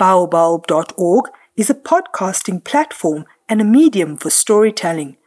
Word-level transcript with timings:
Baobulb.org 0.00 1.26
is 1.56 1.68
a 1.68 1.74
podcasting 1.74 2.64
platform 2.64 3.26
and 3.50 3.60
a 3.60 3.64
medium 3.64 4.16
for 4.16 4.30
storytelling. 4.30 5.18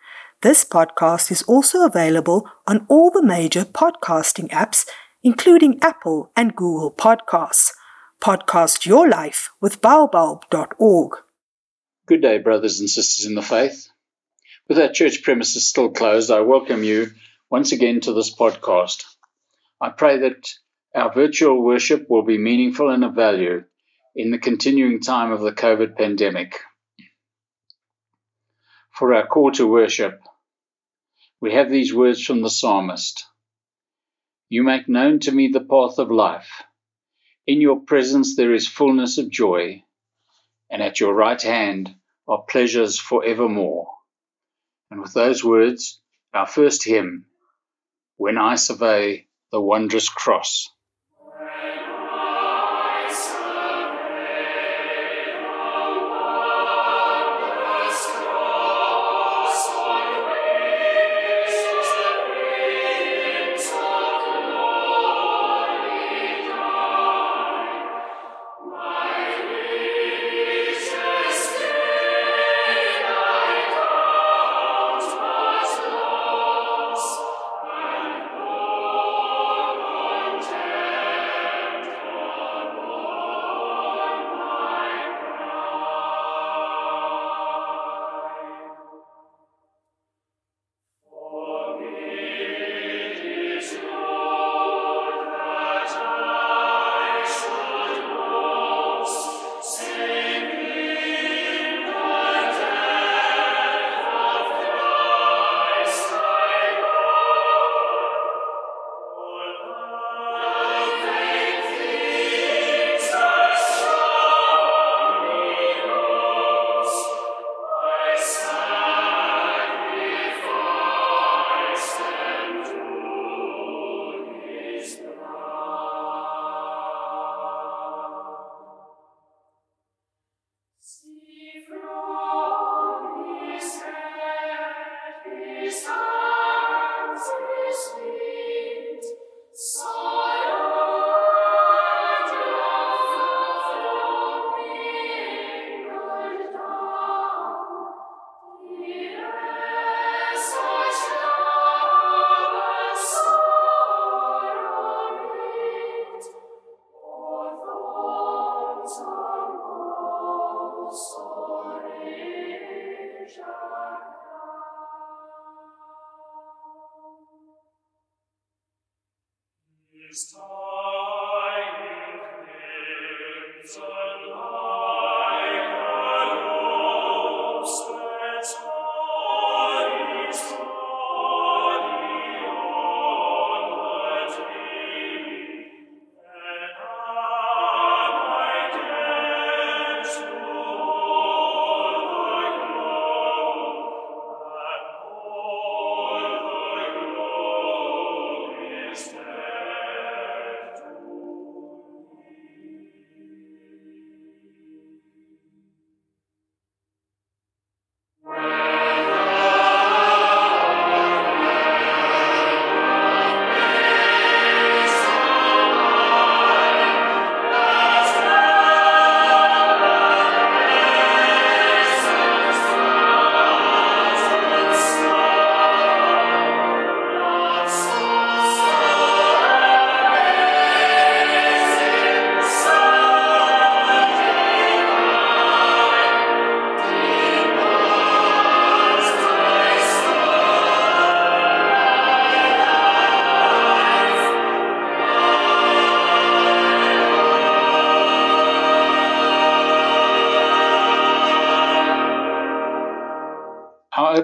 This 0.42 0.66
podcast 0.66 1.30
is 1.30 1.44
also 1.44 1.86
available 1.86 2.50
on 2.66 2.88
all 2.90 3.12
the 3.12 3.22
major 3.22 3.66
podcasting 3.66 4.50
apps, 4.50 4.88
including 5.22 5.78
Apple 5.84 6.32
and 6.36 6.56
Google 6.56 6.92
Podcasts. 6.92 7.70
Podcast 8.20 8.88
your 8.88 9.08
life 9.08 9.52
with 9.62 9.80
Baobulb.org. 9.80 11.18
Good 12.08 12.24
day, 12.24 12.40
brothers 12.40 12.80
and 12.80 12.90
sisters 12.90 13.28
in 13.28 13.36
the 13.36 13.44
faith. 13.44 13.90
With 14.68 14.80
our 14.80 14.92
church 14.92 15.22
premises 15.22 15.68
still 15.68 15.92
closed, 15.92 16.32
I 16.32 16.40
welcome 16.40 16.84
you 16.84 17.12
once 17.48 17.74
again 17.74 18.02
to 18.02 18.14
this 18.14 18.36
podcast. 18.36 19.04
I 19.80 19.90
pray 19.90 20.18
that 20.22 20.50
our 20.96 21.14
virtual 21.14 21.64
worship 21.64 22.08
will 22.10 22.24
be 22.24 22.40
meaningful 22.40 22.90
and 22.90 23.04
of 23.04 23.14
value 23.14 23.66
in 24.16 24.30
the 24.30 24.38
continuing 24.38 25.00
time 25.00 25.32
of 25.32 25.42
the 25.42 25.52
COVID 25.52 25.98
pandemic. 25.98 26.60
For 28.92 29.14
our 29.14 29.26
call 29.26 29.52
to 29.54 29.66
worship, 29.66 30.22
we 31.42 31.54
have 31.54 31.72
these 31.72 31.94
words 31.94 32.24
from 32.24 32.42
the 32.42 32.50
psalmist 32.50 33.26
You 34.50 34.62
make 34.64 34.88
known 34.88 35.20
to 35.22 35.32
me 35.32 35.48
the 35.48 35.62
path 35.62 35.98
of 35.98 36.12
life. 36.12 36.64
In 37.48 37.60
your 37.60 37.80
presence 37.80 38.36
there 38.36 38.54
is 38.54 38.68
fullness 38.68 39.18
of 39.18 39.32
joy, 39.32 39.84
and 40.70 40.82
at 40.82 41.00
your 41.00 41.14
right 41.16 41.42
hand 41.42 41.96
are 42.28 42.46
pleasures 42.48 43.00
for 43.00 43.26
evermore. 43.26 43.88
And 44.92 45.02
with 45.02 45.14
those 45.14 45.44
words, 45.44 46.00
our 46.36 46.46
first 46.46 46.86
hymn, 46.86 47.26
When 48.18 48.38
I 48.38 48.56
Survey 48.56 49.28
the 49.52 49.60
Wondrous 49.60 50.08
Cross. 50.08 50.70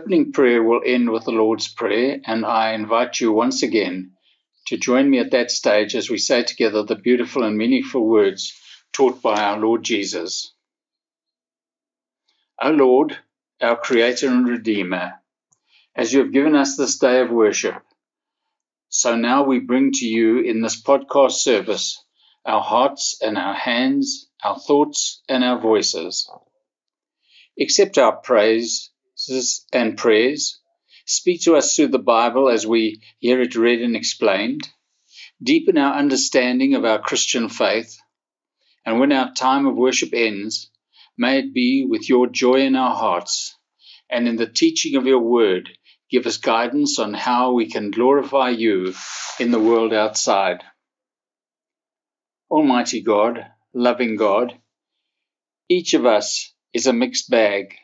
Opening 0.09 0.31
prayer 0.31 0.63
will 0.63 0.81
end 0.83 1.07
with 1.11 1.25
the 1.25 1.31
Lord's 1.31 1.67
Prayer, 1.67 2.19
and 2.25 2.43
I 2.43 2.73
invite 2.73 3.19
you 3.19 3.31
once 3.31 3.61
again 3.61 4.13
to 4.65 4.75
join 4.75 5.07
me 5.07 5.19
at 5.19 5.29
that 5.29 5.51
stage 5.51 5.93
as 5.93 6.09
we 6.09 6.17
say 6.17 6.41
together 6.41 6.81
the 6.81 6.95
beautiful 6.95 7.43
and 7.43 7.55
meaningful 7.55 8.03
words 8.03 8.59
taught 8.91 9.21
by 9.21 9.39
our 9.39 9.59
Lord 9.59 9.83
Jesus. 9.83 10.51
O 12.59 12.71
Lord, 12.71 13.19
our 13.61 13.77
Creator 13.77 14.29
and 14.29 14.47
Redeemer, 14.47 15.13
as 15.95 16.11
you 16.11 16.21
have 16.21 16.33
given 16.33 16.55
us 16.55 16.75
this 16.75 16.97
day 16.97 17.21
of 17.21 17.29
worship, 17.29 17.75
so 18.89 19.15
now 19.15 19.43
we 19.43 19.59
bring 19.59 19.91
to 19.91 20.07
you 20.07 20.39
in 20.39 20.61
this 20.61 20.81
podcast 20.81 21.33
service 21.33 22.03
our 22.47 22.61
hearts 22.61 23.19
and 23.21 23.37
our 23.37 23.53
hands, 23.53 24.27
our 24.43 24.57
thoughts 24.57 25.21
and 25.29 25.43
our 25.43 25.59
voices. 25.59 26.27
Accept 27.59 27.99
our 27.99 28.15
praise 28.15 28.88
and 29.73 29.97
prayers. 29.97 30.59
Speak 31.05 31.41
to 31.43 31.55
us 31.55 31.75
through 31.75 31.89
the 31.89 31.99
Bible 31.99 32.49
as 32.49 32.67
we 32.67 33.01
hear 33.19 33.41
it 33.41 33.55
read 33.55 33.81
and 33.81 33.95
explained. 33.95 34.67
Deepen 35.43 35.77
our 35.77 35.95
understanding 35.95 36.75
of 36.75 36.85
our 36.85 36.99
Christian 37.01 37.49
faith 37.49 37.97
And 38.85 38.99
when 38.99 39.11
our 39.11 39.33
time 39.33 39.67
of 39.67 39.75
worship 39.75 40.09
ends, 40.13 40.69
may 41.17 41.39
it 41.39 41.53
be 41.53 41.85
with 41.85 42.09
your 42.09 42.27
joy 42.27 42.61
in 42.61 42.75
our 42.75 42.95
hearts, 42.95 43.55
and 44.09 44.27
in 44.27 44.37
the 44.37 44.47
teaching 44.47 44.95
of 44.95 45.07
your 45.07 45.19
word, 45.19 45.69
give 46.11 46.27
us 46.27 46.37
guidance 46.37 46.99
on 46.99 47.13
how 47.13 47.53
we 47.53 47.69
can 47.69 47.91
glorify 47.91 48.49
you 48.49 48.93
in 49.39 49.51
the 49.51 49.59
world 49.59 49.93
outside. 49.93 50.63
Almighty 52.51 53.01
God, 53.01 53.45
loving 53.73 54.17
God, 54.17 54.59
each 55.69 55.93
of 55.95 56.05
us 56.05 56.53
is 56.73 56.87
a 56.87 56.93
mixed 56.93 57.29
bag. 57.29 57.75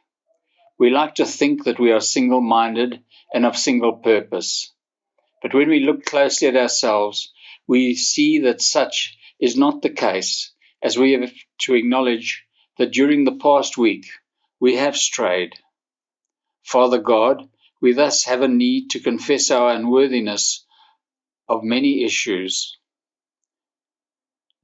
We 0.78 0.90
like 0.90 1.16
to 1.16 1.26
think 1.26 1.64
that 1.64 1.80
we 1.80 1.92
are 1.92 2.02
single 2.02 2.42
minded 2.42 3.02
and 3.34 3.46
of 3.46 3.58
single 3.58 3.94
purpose. 3.94 4.74
But 5.42 5.54
when 5.54 5.70
we 5.70 5.80
look 5.80 6.06
closely 6.06 6.48
at 6.48 6.56
ourselves, 6.58 7.32
we 7.68 7.96
see 7.96 8.40
that 8.40 8.62
such 8.62 9.18
is 9.40 9.56
not 9.56 9.82
the 9.82 9.90
case, 9.90 10.54
as 10.82 10.98
we 10.98 11.14
have 11.14 11.32
to 11.62 11.76
acknowledge 11.76 12.46
that 12.78 12.92
during 12.92 13.24
the 13.24 13.36
past 13.36 13.78
week 13.78 14.06
we 14.60 14.76
have 14.76 14.98
strayed. 14.98 15.54
Father 16.64 17.00
God, 17.00 17.48
we 17.82 17.94
thus 17.94 18.24
have 18.24 18.42
a 18.42 18.48
need 18.48 18.90
to 18.92 19.00
confess 19.00 19.52
our 19.52 19.72
unworthiness 19.72 20.66
of 21.48 21.64
many 21.64 22.04
issues. 22.04 22.78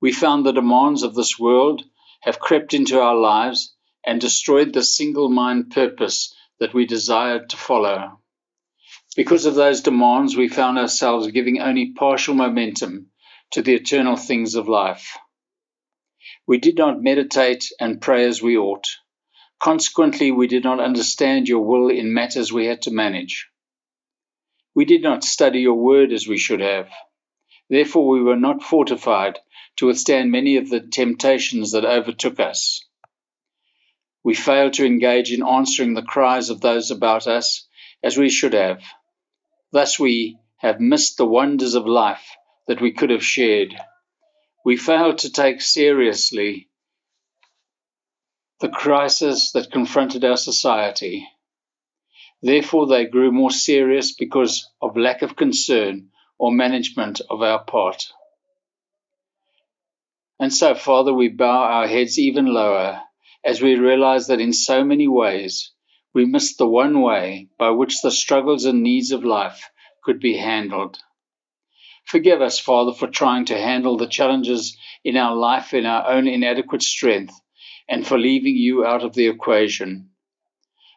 We 0.02 0.12
found 0.12 0.46
the 0.46 0.52
demands 0.52 1.04
of 1.04 1.14
this 1.14 1.38
world 1.38 1.84
have 2.22 2.40
crept 2.40 2.74
into 2.74 3.00
our 3.00 3.16
lives 3.16 3.76
and 4.06 4.20
destroyed 4.20 4.74
the 4.74 4.84
single 4.84 5.30
mind 5.30 5.72
purpose 5.72 6.34
that 6.60 6.74
we 6.74 6.86
desired 6.86 7.50
to 7.50 7.58
follow. 7.58 8.20
Because 9.16 9.46
of 9.46 9.56
those 9.56 9.82
demands, 9.82 10.38
we 10.38 10.48
found 10.48 10.78
ourselves 10.78 11.32
giving 11.32 11.60
only 11.60 11.94
partial 11.94 12.34
momentum 12.34 13.12
to 13.52 13.62
the 13.62 13.74
eternal 13.74 14.16
things 14.16 14.56
of 14.56 14.70
life. 14.70 15.18
We 16.48 16.58
did 16.60 16.78
not 16.78 17.02
meditate 17.02 17.72
and 17.80 18.02
pray 18.02 18.26
as 18.26 18.42
we 18.42 18.58
ought. 18.58 18.88
Consequently, 19.60 20.32
we 20.32 20.48
did 20.48 20.64
not 20.64 20.80
understand 20.80 21.48
your 21.48 21.66
will 21.66 21.90
in 21.90 22.14
matters 22.14 22.52
we 22.52 22.66
had 22.66 22.82
to 22.84 22.92
manage. 22.92 23.48
We 24.74 24.86
did 24.86 25.04
not 25.04 25.24
study 25.24 25.60
your 25.60 25.76
word 25.76 26.14
as 26.14 26.28
we 26.28 26.38
should 26.38 26.62
have. 26.62 26.90
Therefore, 27.70 28.08
we 28.08 28.24
were 28.24 28.38
not 28.38 28.64
fortified 28.64 29.40
to 29.78 29.88
withstand 29.88 30.32
many 30.32 30.58
of 30.58 30.70
the 30.70 30.80
temptations 30.80 31.74
that 31.74 31.86
overtook 31.86 32.40
us. 32.40 32.86
We 34.24 34.36
failed 34.36 34.74
to 34.74 34.86
engage 34.86 35.32
in 35.32 35.44
answering 35.46 35.94
the 35.94 36.04
cries 36.04 36.50
of 36.50 36.62
those 36.62 36.92
about 36.92 37.28
us 37.28 37.68
as 38.04 38.18
we 38.18 38.30
should 38.30 38.54
have. 38.54 38.84
Thus, 39.72 40.00
we 40.00 40.38
have 40.58 40.80
missed 40.80 41.18
the 41.18 41.26
wonders 41.26 41.74
of 41.76 41.88
life 41.88 42.36
that 42.68 42.82
we 42.82 42.92
could 42.92 43.10
have 43.10 43.26
shared. 43.26 43.76
We 44.64 44.78
failed 44.78 45.20
to 45.20 45.32
take 45.32 45.62
seriously 45.62 46.70
the 48.60 48.70
crisis 48.70 49.52
that 49.54 49.72
confronted 49.72 50.24
our 50.24 50.38
society. 50.38 51.28
Therefore, 52.44 52.86
they 52.86 53.06
grew 53.06 53.32
more 53.32 53.50
serious 53.50 54.14
because 54.14 54.70
of 54.82 54.98
lack 54.98 55.24
of 55.24 55.36
concern 55.36 56.10
or 56.38 56.52
management 56.52 57.22
of 57.28 57.42
our 57.42 57.64
part. 57.64 58.12
And 60.40 60.54
so, 60.54 60.76
Father, 60.76 61.14
we 61.14 61.30
bow 61.30 61.64
our 61.64 61.88
heads 61.88 62.20
even 62.20 62.46
lower 62.46 63.02
as 63.44 63.62
we 63.62 63.76
realize 63.76 64.28
that 64.28 64.42
in 64.42 64.54
so 64.54 64.84
many 64.84 65.08
ways 65.08 65.72
we 66.14 66.26
miss 66.26 66.56
the 66.56 66.68
one 66.68 67.02
way 67.02 67.48
by 67.58 67.70
which 67.70 68.02
the 68.02 68.12
struggles 68.12 68.66
and 68.66 68.84
needs 68.84 69.12
of 69.12 69.24
life 69.24 69.70
could 70.04 70.20
be 70.20 70.38
handled. 70.38 70.98
Forgive 72.06 72.42
us, 72.42 72.60
Father, 72.60 72.94
for 72.94 73.08
trying 73.08 73.46
to 73.46 73.58
handle 73.58 73.98
the 73.98 74.08
challenges 74.08 74.78
in 75.04 75.18
our 75.18 75.36
life 75.36 75.74
in 75.74 75.86
our 75.86 76.10
own 76.10 76.28
inadequate 76.28 76.82
strength 76.82 77.34
and 77.88 78.06
for 78.06 78.18
leaving 78.18 78.56
you 78.56 78.86
out 78.86 79.04
of 79.04 79.14
the 79.14 79.28
equation. 79.28 80.10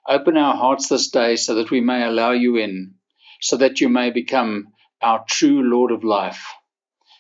Open 0.08 0.37
our 0.37 0.55
hearts 0.55 0.88
this 0.88 1.08
day 1.11 1.37
so 1.37 1.55
that 1.55 1.70
we 1.70 1.81
may 1.81 2.05
allow 2.05 2.32
you 2.32 2.56
in, 2.56 2.94
so 3.41 3.56
that 3.56 3.81
you 3.81 3.88
may 3.88 4.11
become 4.11 4.69
our 5.00 5.25
true 5.29 5.62
Lord 5.62 5.93
of 5.93 6.05
life. 6.05 6.46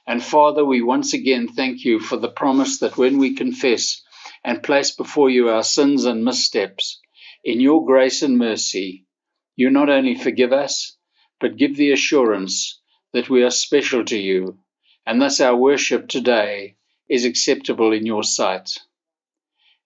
And 0.06 0.22
Father, 0.22 0.64
we 0.64 0.82
once 0.82 1.14
again 1.14 1.48
thank 1.48 1.84
you 1.84 1.98
for 1.98 2.16
the 2.18 2.28
promise 2.28 2.78
that 2.80 2.98
when 2.98 3.18
we 3.18 3.34
confess 3.34 4.02
and 4.44 4.62
place 4.62 4.90
before 4.90 5.30
you 5.30 5.48
our 5.48 5.62
sins 5.62 6.04
and 6.04 6.24
missteps, 6.24 7.00
in 7.42 7.60
your 7.60 7.84
grace 7.86 8.22
and 8.22 8.36
mercy, 8.36 9.06
you 9.56 9.70
not 9.70 9.88
only 9.88 10.14
forgive 10.14 10.52
us, 10.52 10.96
but 11.40 11.56
give 11.56 11.76
the 11.76 11.92
assurance 11.92 12.80
that 13.12 13.30
we 13.30 13.42
are 13.42 13.50
special 13.50 14.04
to 14.04 14.18
you, 14.18 14.58
and 15.06 15.20
thus 15.20 15.40
our 15.40 15.56
worship 15.56 16.08
today 16.08 16.76
is 17.08 17.24
acceptable 17.24 17.92
in 17.92 18.04
your 18.04 18.22
sight. 18.22 18.78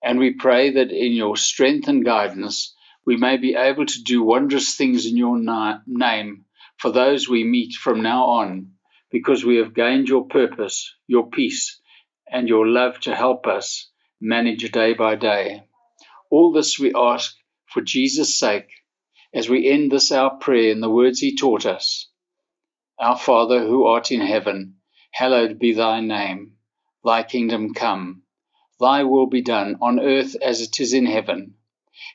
And 0.02 0.18
we 0.18 0.32
pray 0.32 0.70
that 0.70 0.90
in 0.90 1.12
your 1.12 1.36
strength 1.36 1.88
and 1.88 2.04
guidance, 2.04 2.74
we 3.04 3.16
may 3.16 3.36
be 3.36 3.54
able 3.54 3.86
to 3.86 4.02
do 4.02 4.22
wondrous 4.22 4.76
things 4.76 5.06
in 5.06 5.16
your 5.16 5.38
na- 5.38 5.80
name 5.86 6.44
for 6.78 6.92
those 6.92 7.28
we 7.28 7.44
meet 7.44 7.74
from 7.74 8.02
now 8.02 8.24
on, 8.24 8.72
because 9.10 9.44
we 9.44 9.56
have 9.56 9.74
gained 9.74 10.08
your 10.08 10.26
purpose, 10.26 10.94
your 11.06 11.28
peace, 11.30 11.80
and 12.30 12.48
your 12.48 12.66
love 12.66 13.00
to 13.00 13.14
help 13.14 13.46
us 13.46 13.90
manage 14.20 14.70
day 14.72 14.94
by 14.94 15.14
day. 15.14 15.64
All 16.30 16.52
this 16.52 16.78
we 16.78 16.92
ask 16.94 17.36
for 17.66 17.80
Jesus' 17.80 18.38
sake 18.38 18.70
as 19.34 19.48
we 19.48 19.68
end 19.68 19.92
this 19.92 20.12
our 20.12 20.36
prayer 20.36 20.70
in 20.70 20.80
the 20.80 20.90
words 20.90 21.20
he 21.20 21.36
taught 21.36 21.66
us. 21.66 22.08
Our 22.98 23.18
Father 23.18 23.66
who 23.66 23.86
art 23.86 24.10
in 24.10 24.20
heaven, 24.20 24.76
hallowed 25.10 25.58
be 25.58 25.72
thy 25.72 26.00
name. 26.00 26.56
Thy 27.04 27.22
kingdom 27.22 27.74
come 27.74 28.22
Thy 28.80 29.02
will 29.02 29.26
be 29.26 29.42
done 29.42 29.76
on 29.80 29.98
earth 29.98 30.36
as 30.40 30.60
it 30.60 30.78
is 30.78 30.92
in 30.92 31.06
heaven. 31.06 31.56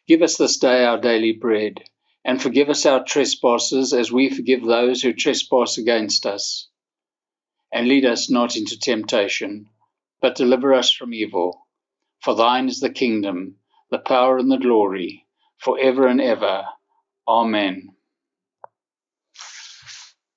Give 0.07 0.21
us 0.21 0.37
this 0.37 0.57
day 0.57 0.85
our 0.85 0.97
daily 0.97 1.33
bread, 1.33 1.83
and 2.23 2.41
forgive 2.41 2.69
us 2.69 2.85
our 2.85 3.03
trespasses 3.03 3.91
as 3.91 4.13
we 4.13 4.29
forgive 4.29 4.63
those 4.63 5.01
who 5.01 5.11
trespass 5.11 5.77
against 5.77 6.25
us. 6.25 6.69
And 7.73 7.89
lead 7.89 8.05
us 8.05 8.29
not 8.29 8.55
into 8.55 8.79
temptation, 8.79 9.67
but 10.21 10.35
deliver 10.35 10.73
us 10.73 10.89
from 10.89 11.13
evil. 11.13 11.62
For 12.23 12.35
thine 12.35 12.69
is 12.69 12.79
the 12.79 12.89
kingdom, 12.89 13.57
the 13.91 13.99
power, 13.99 14.37
and 14.37 14.49
the 14.49 14.57
glory, 14.57 15.25
for 15.59 15.77
ever 15.77 16.07
and 16.07 16.21
ever. 16.21 16.65
Amen. 17.27 17.89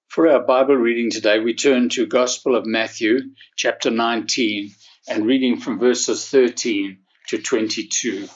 For 0.09 0.29
our 0.29 0.43
Bible 0.44 0.75
reading 0.75 1.11
today, 1.11 1.38
we 1.38 1.55
turn 1.55 1.88
to 1.91 2.06
Gospel 2.06 2.56
of 2.56 2.67
Matthew, 2.67 3.19
chapter 3.55 3.91
19 3.91 4.71
and 5.09 5.27
reading 5.27 5.61
from 5.61 5.79
verses 5.79 6.29
13 6.29 6.99
to 7.29 7.38
22. 7.38 8.29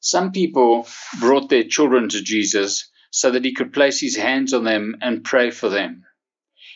Some 0.00 0.32
people 0.32 0.88
brought 1.20 1.50
their 1.50 1.64
children 1.64 2.08
to 2.08 2.20
Jesus 2.20 2.90
so 3.12 3.30
that 3.30 3.44
he 3.44 3.54
could 3.54 3.72
place 3.72 4.00
his 4.00 4.16
hands 4.16 4.52
on 4.54 4.64
them 4.64 4.96
and 5.00 5.22
pray 5.22 5.52
for 5.52 5.68
them. 5.68 6.04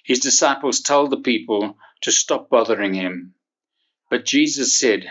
His 0.04 0.20
disciples 0.20 0.82
told 0.82 1.10
the 1.10 1.16
people 1.20 1.78
to 2.02 2.12
stop 2.12 2.48
bothering 2.48 2.94
him. 2.94 3.34
But 4.12 4.26
Jesus 4.26 4.78
said, 4.78 5.06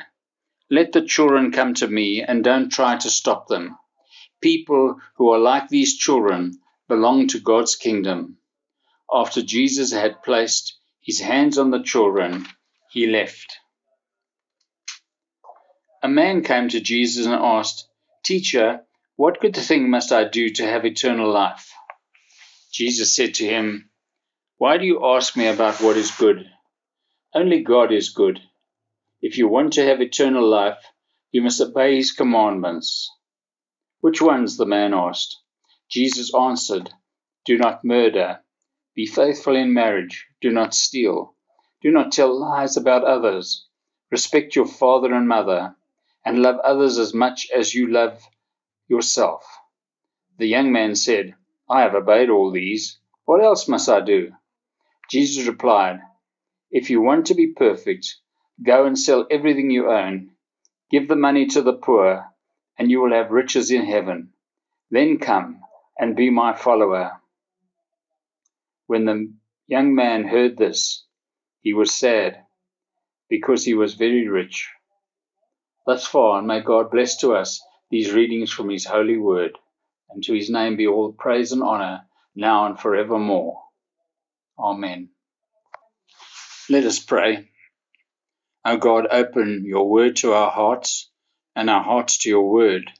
Let 0.70 0.92
the 0.92 1.02
children 1.02 1.52
come 1.52 1.74
to 1.74 1.88
me 1.88 2.22
and 2.22 2.44
don't 2.44 2.70
try 2.70 2.98
to 2.98 3.10
stop 3.10 3.48
them. 3.48 3.76
People 4.44 5.00
who 5.16 5.32
are 5.32 5.40
like 5.40 5.70
these 5.70 5.98
children 5.98 6.60
belong 6.88 7.28
to 7.30 7.40
God's 7.40 7.76
kingdom. 7.76 8.38
After 9.12 9.42
Jesus 9.42 9.92
had 9.92 10.22
placed 10.22 10.78
his 11.02 11.20
hands 11.20 11.58
on 11.58 11.72
the 11.72 11.82
children, 11.82 12.46
he 12.92 13.08
left. 13.08 13.58
A 16.04 16.08
man 16.08 16.44
came 16.44 16.70
to 16.70 16.80
Jesus 16.80 17.26
and 17.26 17.34
asked, 17.34 17.88
Teacher, 18.24 18.82
what 19.16 19.42
good 19.42 19.56
thing 19.56 19.90
must 19.90 20.12
I 20.12 20.26
do 20.26 20.50
to 20.50 20.68
have 20.68 20.86
eternal 20.86 21.32
life? 21.32 21.72
Jesus 22.72 23.16
said 23.16 23.34
to 23.36 23.48
him, 23.48 23.90
Why 24.60 24.78
do 24.78 24.86
you 24.86 25.04
ask 25.04 25.36
me 25.36 25.48
about 25.48 25.82
what 25.82 25.98
is 25.98 26.12
good? 26.12 26.48
Only 27.34 27.64
God 27.64 27.92
is 27.92 28.10
good. 28.10 28.40
If 29.22 29.38
you 29.38 29.48
want 29.48 29.74
to 29.74 29.86
have 29.86 30.02
eternal 30.02 30.48
life, 30.48 30.84
you 31.32 31.44
must 31.44 31.62
obey 31.62 31.96
his 31.96 32.12
commandments. 32.12 33.08
Which 34.00 34.20
ones? 34.20 34.58
the 34.58 34.66
man 34.66 34.96
asked. 34.96 35.38
Jesus 35.90 36.34
answered, 36.34 36.90
Do 37.46 37.56
not 37.58 37.86
murder. 37.86 38.40
Be 38.96 39.06
faithful 39.06 39.56
in 39.56 39.74
marriage. 39.74 40.26
Do 40.42 40.50
not 40.50 40.74
steal. 40.74 41.36
Do 41.84 41.92
not 41.92 42.12
tell 42.12 42.34
lies 42.38 42.78
about 42.78 43.04
others. 43.04 43.68
Respect 44.10 44.56
your 44.56 44.66
father 44.66 45.14
and 45.14 45.28
mother, 45.28 45.76
and 46.26 46.42
love 46.42 46.58
others 46.60 46.98
as 46.98 47.14
much 47.14 47.48
as 47.52 47.76
you 47.76 47.92
love 47.92 48.28
yourself. 48.88 49.46
The 50.40 50.48
young 50.48 50.72
man 50.72 50.96
said, 50.96 51.36
I 51.70 51.82
have 51.82 51.94
obeyed 51.94 52.32
all 52.32 52.52
these. 52.52 53.00
What 53.26 53.44
else 53.44 53.68
must 53.68 53.88
I 53.88 54.02
do? 54.02 54.32
Jesus 55.12 55.46
replied, 55.46 56.00
If 56.72 56.90
you 56.90 57.02
want 57.02 57.28
to 57.28 57.36
be 57.36 57.54
perfect, 57.54 58.16
go 58.64 58.86
and 58.86 58.98
sell 58.98 59.26
everything 59.30 59.72
you 59.72 59.90
own, 59.90 60.32
give 60.90 61.08
the 61.08 61.16
money 61.16 61.48
to 61.48 61.62
the 61.62 61.74
poor, 61.74 62.26
and 62.78 62.90
you 62.90 63.02
will 63.02 63.14
have 63.14 63.32
riches 63.32 63.72
in 63.72 63.86
heaven. 63.86 64.34
Then 64.90 65.20
come 65.20 65.62
and 65.98 66.16
be 66.16 66.30
my 66.30 66.54
follower. 66.54 67.20
When 68.88 69.06
the 69.06 69.34
young 69.68 69.96
man 69.96 70.28
heard 70.28 70.58
this, 70.58 71.06
he 71.62 71.74
was 71.74 71.94
sad 71.94 72.44
because 73.30 73.64
he 73.64 73.74
was 73.74 73.94
very 73.94 74.28
rich. 74.28 74.70
Thus 75.86 76.06
far, 76.06 76.40
and 76.40 76.48
may 76.48 76.62
God 76.62 76.92
bless 76.92 77.18
to 77.18 77.34
us 77.34 77.62
these 77.90 78.14
readings 78.14 78.52
from 78.52 78.70
his 78.70 78.86
holy 78.86 79.18
word, 79.18 79.58
and 80.10 80.24
to 80.24 80.34
his 80.34 80.50
name 80.50 80.76
be 80.76 80.88
all 80.88 81.14
praise 81.14 81.52
and 81.52 81.64
honor, 81.64 82.06
now 82.36 82.66
and 82.66 82.80
forevermore. 82.80 83.62
Amen. 84.60 85.10
Let 86.70 86.84
us 86.84 87.00
pray. 87.00 87.51
O 88.64 88.78
God, 88.78 89.08
open 89.10 89.64
your 89.66 89.90
word 89.90 90.18
to 90.18 90.34
our 90.34 90.52
hearts, 90.52 91.10
and 91.56 91.70
our 91.70 91.84
hearts 91.84 92.20
to 92.20 92.30
your 92.30 92.50
word, 92.50 92.92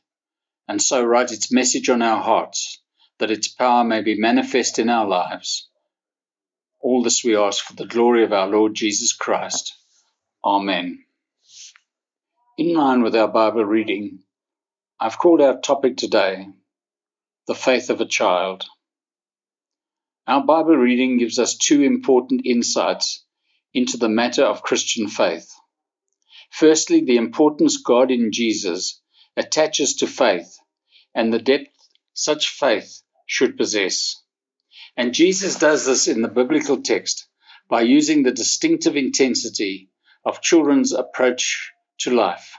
and 0.68 0.82
so 0.82 1.04
write 1.04 1.32
its 1.32 1.52
message 1.52 1.88
on 1.90 2.02
our 2.02 2.22
hearts, 2.22 2.82
that 3.20 3.30
its 3.30 3.48
power 3.48 3.84
may 3.84 4.02
be 4.02 4.20
manifest 4.20 4.80
in 4.80 4.90
our 4.90 5.08
lives. 5.08 5.70
All 6.80 7.04
this 7.04 7.24
we 7.24 7.36
ask 7.36 7.64
for 7.64 7.74
the 7.74 7.86
glory 7.86 8.24
of 8.24 8.34
our 8.34 8.48
Lord 8.48 8.74
Jesus 8.74 9.14
Christ. 9.14 9.76
Amen. 10.44 11.06
In 12.58 12.74
line 12.74 13.04
with 13.04 13.16
our 13.16 13.28
Bible 13.28 13.66
reading, 13.66 14.24
I've 15.00 15.20
called 15.20 15.42
our 15.42 15.60
topic 15.60 15.98
today 15.98 16.48
the 17.48 17.56
faith 17.56 17.92
of 17.92 18.02
a 18.02 18.06
child. 18.06 18.66
Our 20.26 20.44
Bible 20.44 20.76
reading 20.76 21.20
gives 21.20 21.38
us 21.38 21.58
two 21.58 21.84
important 21.84 22.46
insights 22.46 23.24
into 23.74 23.98
the 23.98 24.10
matter 24.10 24.44
of 24.44 24.64
Christian 24.64 25.08
faith. 25.08 25.50
Firstly, 26.52 27.02
the 27.02 27.18
importance 27.18 27.78
God 27.78 28.12
in 28.12 28.32
Jesus 28.32 29.02
attaches 29.38 29.96
to 29.98 30.08
faith 30.08 30.58
and 31.16 31.32
the 31.32 31.40
depth 31.40 31.76
such 32.14 32.50
faith 32.50 33.02
should 33.26 33.58
possess. 33.58 34.22
And 34.98 35.14
Jesus 35.14 35.56
does 35.58 35.86
this 35.86 36.08
in 36.08 36.22
the 36.22 36.28
biblical 36.28 36.82
text 36.82 37.28
by 37.70 37.82
using 37.82 38.24
the 38.24 38.34
distinctive 38.34 38.98
intensity 38.98 39.90
of 40.26 40.42
children's 40.42 40.92
approach 40.92 41.72
to 42.00 42.12
life. 42.12 42.54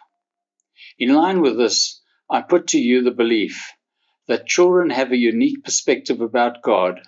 In 0.98 1.12
line 1.12 1.42
with 1.42 1.58
this, 1.58 2.00
I 2.30 2.40
put 2.40 2.68
to 2.68 2.78
you 2.78 3.02
the 3.02 3.10
belief 3.10 3.72
that 4.28 4.46
children 4.46 4.90
have 4.90 5.12
a 5.12 5.16
unique 5.16 5.64
perspective 5.64 6.20
about 6.20 6.62
God, 6.62 7.00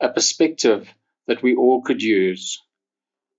a 0.00 0.08
perspective 0.08 0.88
that 1.26 1.42
we 1.42 1.56
all 1.56 1.82
could 1.82 2.02
use. 2.02 2.60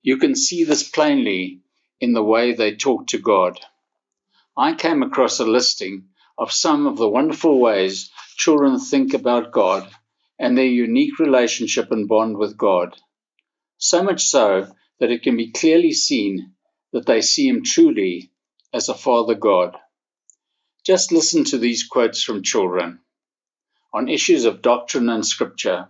You 0.03 0.17
can 0.17 0.35
see 0.35 0.65
this 0.65 0.87
plainly 0.87 1.61
in 2.01 2.11
the 2.11 2.23
way 2.23 2.53
they 2.53 2.75
talk 2.75 3.07
to 3.07 3.17
God. 3.17 3.57
I 4.55 4.75
came 4.75 5.01
across 5.01 5.39
a 5.39 5.45
listing 5.45 6.09
of 6.37 6.51
some 6.51 6.85
of 6.87 6.97
the 6.97 7.07
wonderful 7.07 7.57
ways 7.57 8.11
children 8.35 8.79
think 8.79 9.13
about 9.13 9.53
God 9.53 9.89
and 10.37 10.57
their 10.57 10.65
unique 10.65 11.19
relationship 11.19 11.89
and 11.91 12.07
bond 12.07 12.37
with 12.37 12.57
God. 12.57 12.97
So 13.77 14.03
much 14.03 14.25
so 14.25 14.67
that 14.99 15.09
it 15.11 15.23
can 15.23 15.37
be 15.37 15.51
clearly 15.51 15.93
seen 15.93 16.53
that 16.91 17.05
they 17.05 17.21
see 17.21 17.47
Him 17.47 17.63
truly 17.63 18.29
as 18.73 18.89
a 18.89 18.93
Father 18.93 19.35
God. 19.35 19.77
Just 20.85 21.13
listen 21.13 21.45
to 21.45 21.57
these 21.57 21.87
quotes 21.87 22.21
from 22.21 22.43
children 22.43 22.99
on 23.93 24.09
issues 24.09 24.43
of 24.43 24.61
doctrine 24.61 25.07
and 25.07 25.25
scripture. 25.25 25.87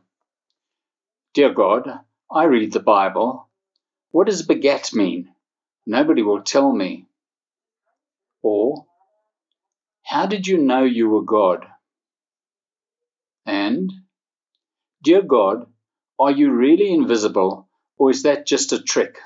Dear 1.34 1.52
God, 1.52 2.00
I 2.32 2.44
read 2.44 2.74
the 2.74 2.80
Bible. 2.80 3.50
What 4.14 4.28
does 4.28 4.44
begat 4.44 4.94
mean? 4.94 5.34
Nobody 5.88 6.22
will 6.22 6.44
tell 6.44 6.72
me. 6.72 7.08
Or, 8.44 8.86
how 10.04 10.28
did 10.28 10.46
you 10.46 10.60
know 10.60 10.84
you 10.84 11.10
were 11.10 11.24
God? 11.24 11.66
And, 13.48 13.92
Dear 15.02 15.24
God, 15.24 15.66
are 16.20 16.30
you 16.30 16.52
really 16.52 16.94
invisible 16.94 17.68
or 17.98 18.12
is 18.12 18.22
that 18.22 18.46
just 18.46 18.72
a 18.72 18.84
trick? 18.84 19.18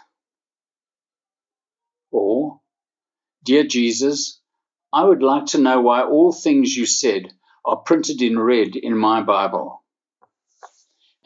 Or, 2.10 2.62
Dear 3.44 3.66
Jesus, 3.66 4.40
I 4.94 5.04
would 5.04 5.22
like 5.22 5.48
to 5.48 5.58
know 5.58 5.82
why 5.82 6.04
all 6.04 6.32
things 6.32 6.74
you 6.78 6.86
said 6.86 7.34
are 7.66 7.76
printed 7.76 8.22
in 8.22 8.40
red 8.40 8.78
in 8.78 8.98
my 8.98 9.22
Bible. 9.22 9.84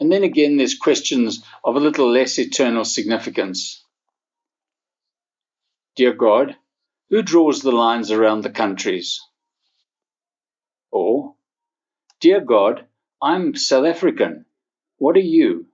And 0.02 0.10
then 0.10 0.24
again, 0.24 0.56
there's 0.56 0.74
questions 0.76 1.44
of 1.62 1.76
a 1.76 1.78
little 1.78 2.10
less 2.10 2.36
eternal 2.36 2.84
significance. 2.84 3.84
Dear 5.94 6.12
God, 6.12 6.56
who 7.08 7.22
draws 7.22 7.62
the 7.62 7.70
lines 7.70 8.10
around 8.10 8.40
the 8.40 8.50
countries? 8.50 9.20
Or, 10.90 11.36
Dear 12.20 12.40
God, 12.40 12.84
I'm 13.22 13.54
South 13.54 13.86
African. 13.86 14.44
What 14.98 15.14
are 15.14 15.20
you? 15.20 15.68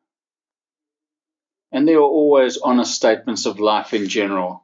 And 1.73 1.89
there 1.89 1.97
are 1.97 2.03
always 2.03 2.59
honest 2.59 2.95
statements 2.95 3.47
of 3.47 3.59
life 3.59 3.95
in 3.95 4.11
general. 4.11 4.63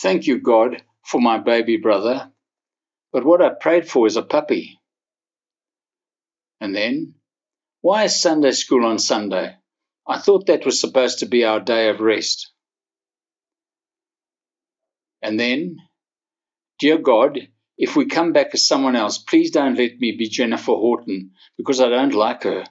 Thank 0.00 0.26
you, 0.26 0.38
God, 0.40 0.82
for 1.04 1.20
my 1.20 1.36
baby 1.36 1.76
brother, 1.76 2.32
but 3.12 3.26
what 3.26 3.42
I 3.42 3.50
prayed 3.50 3.86
for 3.86 4.06
is 4.06 4.16
a 4.16 4.22
puppy. 4.22 4.80
And 6.62 6.74
then, 6.74 7.16
why 7.80 8.04
is 8.04 8.20
Sunday 8.20 8.52
school 8.52 8.84
on 8.84 8.98
Sunday? 8.98 9.56
I 10.06 10.18
thought 10.18 10.46
that 10.46 10.64
was 10.66 10.80
supposed 10.80 11.20
to 11.20 11.26
be 11.26 11.44
our 11.44 11.60
day 11.60 11.88
of 11.88 12.00
rest. 12.00 12.52
And 15.22 15.38
then, 15.38 15.76
Dear 16.80 16.96
God, 16.96 17.38
if 17.76 17.94
we 17.94 18.06
come 18.06 18.32
back 18.32 18.54
as 18.54 18.66
someone 18.66 18.96
else, 18.96 19.18
please 19.18 19.50
don't 19.50 19.76
let 19.76 20.00
me 20.00 20.12
be 20.12 20.30
Jennifer 20.30 20.72
Horton 20.72 21.32
because 21.58 21.78
I 21.78 21.90
don't 21.90 22.14
like 22.14 22.44
her. 22.44 22.64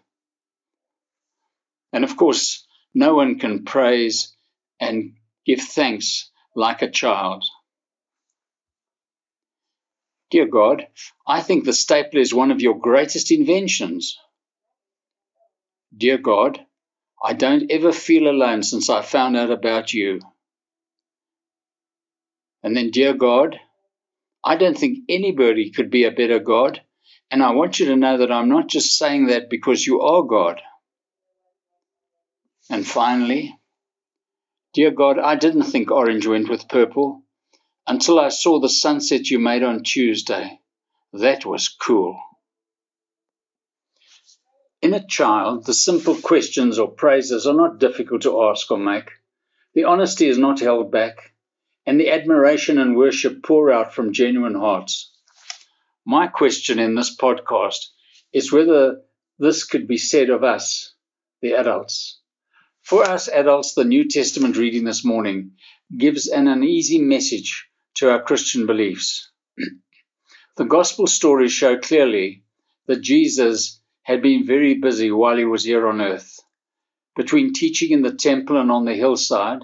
And 1.94 2.04
of 2.04 2.18
course, 2.18 2.66
no 2.96 3.13
one 3.13 3.38
can 3.38 3.66
praise 3.66 4.36
and 4.80 5.16
give 5.46 5.62
thanks 5.62 6.32
like 6.56 6.82
a 6.82 6.89
child. 6.89 7.44
Dear 10.32 10.48
God, 10.48 10.88
I 11.28 11.42
think 11.42 11.66
the 11.66 11.74
stapler 11.74 12.20
is 12.20 12.34
one 12.34 12.50
of 12.50 12.62
your 12.62 12.80
greatest 12.80 13.32
inventions. 13.32 14.18
Dear 15.96 16.17
God, 16.19 16.65
I 17.24 17.34
don't 17.34 17.72
ever 17.72 17.91
feel 17.91 18.29
alone 18.29 18.63
since 18.63 18.89
I 18.89 19.01
found 19.01 19.36
out 19.36 19.51
about 19.51 19.93
you. 19.93 20.22
And 22.63 22.75
then, 22.77 22.91
Dear 22.91 23.13
God, 23.13 23.60
I 24.43 24.55
don't 24.55 24.77
think 24.77 25.00
anybody 25.10 25.72
could 25.72 25.89
be 25.89 26.05
a 26.05 26.12
better 26.12 26.39
God, 26.39 26.81
and 27.31 27.43
I 27.43 27.51
want 27.51 27.79
you 27.79 27.88
to 27.88 27.96
know 27.96 28.17
that 28.17 28.31
I'm 28.31 28.50
not 28.50 28.67
just 28.69 28.98
saying 28.98 29.27
that 29.27 29.50
because 29.50 29.86
you 29.86 30.01
are 30.01 30.24
God. 30.24 30.62
And 32.69 32.86
finally, 32.88 33.58
Dear 34.74 34.91
God, 34.91 35.17
I 35.19 35.36
didn't 35.36 35.63
think 35.63 35.91
orange 35.91 36.27
went 36.27 36.50
with 36.50 36.69
purple 36.69 37.24
until 37.88 38.19
I 38.19 38.29
saw 38.29 38.60
the 38.60 38.69
sunset 38.69 39.29
you 39.29 39.39
made 39.39 39.63
on 39.63 39.84
Tuesday. 39.84 40.60
That 41.13 41.46
was 41.46 41.69
cool. 41.69 42.22
In 44.82 44.94
a 44.94 45.06
child, 45.06 45.66
the 45.66 45.74
simple 45.74 46.16
questions 46.16 46.80
or 46.80 46.90
praises 46.90 47.46
are 47.46 47.54
not 47.54 47.80
difficult 47.80 48.22
to 48.22 48.44
ask 48.44 48.72
or 48.72 48.78
make. 48.78 49.10
The 49.74 49.84
honesty 49.84 50.28
is 50.28 50.38
not 50.38 50.62
held 50.62 50.90
back, 50.90 51.34
and 51.86 52.00
the 52.00 52.10
admiration 52.10 52.78
and 52.78 52.96
worship 52.96 53.44
pour 53.44 53.72
out 53.72 53.94
from 53.94 54.14
genuine 54.14 54.56
hearts. 54.56 55.12
My 56.06 56.28
question 56.28 56.80
in 56.80 56.96
this 56.96 57.14
podcast 57.14 57.88
is 58.32 58.54
whether 58.54 59.02
this 59.38 59.66
could 59.66 59.86
be 59.86 59.98
said 59.98 60.30
of 60.30 60.46
us, 60.46 60.94
the 61.42 61.56
adults. 61.56 62.22
For 62.82 63.04
us 63.04 63.28
adults, 63.28 63.74
the 63.74 63.84
New 63.84 64.08
Testament 64.08 64.56
reading 64.56 64.86
this 64.86 65.04
morning 65.04 65.58
gives 65.96 66.28
an 66.28 66.48
uneasy 66.48 67.00
message 67.00 67.68
to 67.96 68.10
our 68.10 68.24
Christian 68.24 68.66
beliefs. 68.66 69.30
the 70.58 70.66
gospel 70.66 71.06
stories 71.06 71.52
show 71.52 71.78
clearly 71.78 72.44
that 72.88 73.02
Jesus 73.02 73.79
had 74.10 74.24
been 74.24 74.44
very 74.44 74.74
busy 74.74 75.12
while 75.12 75.38
he 75.38 75.46
was 75.46 75.63
here 75.63 75.88
on 75.88 76.01
earth. 76.01 76.39
Between 77.16 77.54
teaching 77.54 77.92
in 77.92 78.01
the 78.01 78.12
temple 78.12 78.60
and 78.60 78.72
on 78.72 78.86
the 78.86 78.96
hillside, 78.96 79.60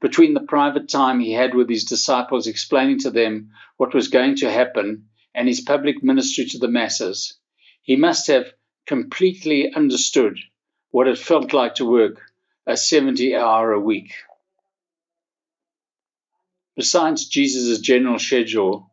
between 0.00 0.34
the 0.34 0.46
private 0.54 0.88
time 0.88 1.18
he 1.18 1.32
had 1.32 1.52
with 1.52 1.68
his 1.68 1.84
disciples 1.84 2.46
explaining 2.46 3.00
to 3.00 3.10
them 3.10 3.50
what 3.78 3.92
was 3.92 4.06
going 4.06 4.36
to 4.36 4.48
happen 4.48 5.08
and 5.34 5.48
his 5.48 5.62
public 5.62 6.00
ministry 6.00 6.44
to 6.44 6.58
the 6.58 6.68
masses, 6.68 7.36
he 7.82 7.96
must 7.96 8.28
have 8.28 8.52
completely 8.86 9.74
understood 9.74 10.38
what 10.92 11.08
it 11.08 11.18
felt 11.18 11.52
like 11.52 11.74
to 11.74 11.84
work 11.84 12.20
a 12.64 12.76
70 12.76 13.34
hour 13.34 13.72
a 13.72 13.80
week. 13.80 14.12
Besides 16.76 17.26
Jesus' 17.26 17.80
general 17.80 18.20
schedule, 18.20 18.92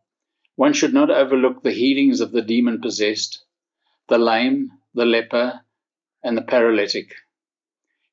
one 0.55 0.74
should 0.74 0.96
not 0.96 1.12
overlook 1.12 1.62
the 1.62 1.72
healings 1.72 2.22
of 2.22 2.31
the 2.31 2.41
demon 2.41 2.81
possessed, 2.81 3.43
the 4.08 4.17
lame, 4.17 4.72
the 4.93 5.05
leper, 5.05 5.62
and 6.24 6.38
the 6.38 6.41
paralytic. 6.41 7.13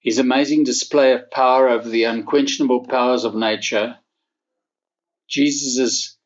His 0.00 0.18
amazing 0.18 0.64
display 0.64 1.12
of 1.12 1.30
power 1.30 1.68
over 1.68 1.88
the 1.88 2.04
unquenchable 2.04 2.86
powers 2.86 3.24
of 3.24 3.34
nature, 3.34 3.98
Jesus' 5.28 6.16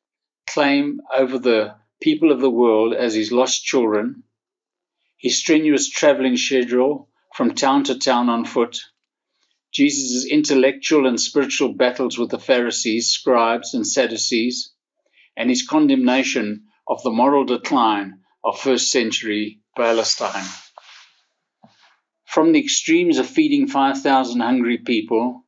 claim 0.48 1.00
over 1.14 1.38
the 1.38 1.76
people 2.00 2.32
of 2.32 2.40
the 2.40 2.50
world 2.50 2.92
as 2.92 3.14
his 3.14 3.32
lost 3.32 3.64
children, 3.64 4.24
his 5.16 5.38
strenuous 5.38 5.88
traveling 5.88 6.36
schedule 6.36 7.08
from 7.34 7.54
town 7.54 7.84
to 7.84 7.98
town 7.98 8.28
on 8.28 8.44
foot, 8.44 8.80
Jesus' 9.72 10.26
intellectual 10.26 11.06
and 11.06 11.20
spiritual 11.20 11.72
battles 11.72 12.18
with 12.18 12.30
the 12.30 12.38
Pharisees, 12.38 13.10
scribes, 13.10 13.72
and 13.72 13.86
Sadducees, 13.86 14.72
and 15.36 15.48
his 15.48 15.66
condemnation 15.66 16.66
of 16.88 17.02
the 17.02 17.10
moral 17.10 17.44
decline 17.44 18.19
of 18.44 18.58
first 18.58 18.90
century 18.90 19.60
Palestine. 19.76 20.46
From 22.24 22.52
the 22.52 22.60
extremes 22.60 23.18
of 23.18 23.26
feeding 23.26 23.66
5,000 23.66 24.40
hungry 24.40 24.78
people 24.78 25.44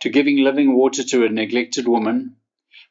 to 0.00 0.08
giving 0.08 0.38
living 0.38 0.74
water 0.74 1.02
to 1.02 1.24
a 1.24 1.28
neglected 1.28 1.88
woman, 1.88 2.36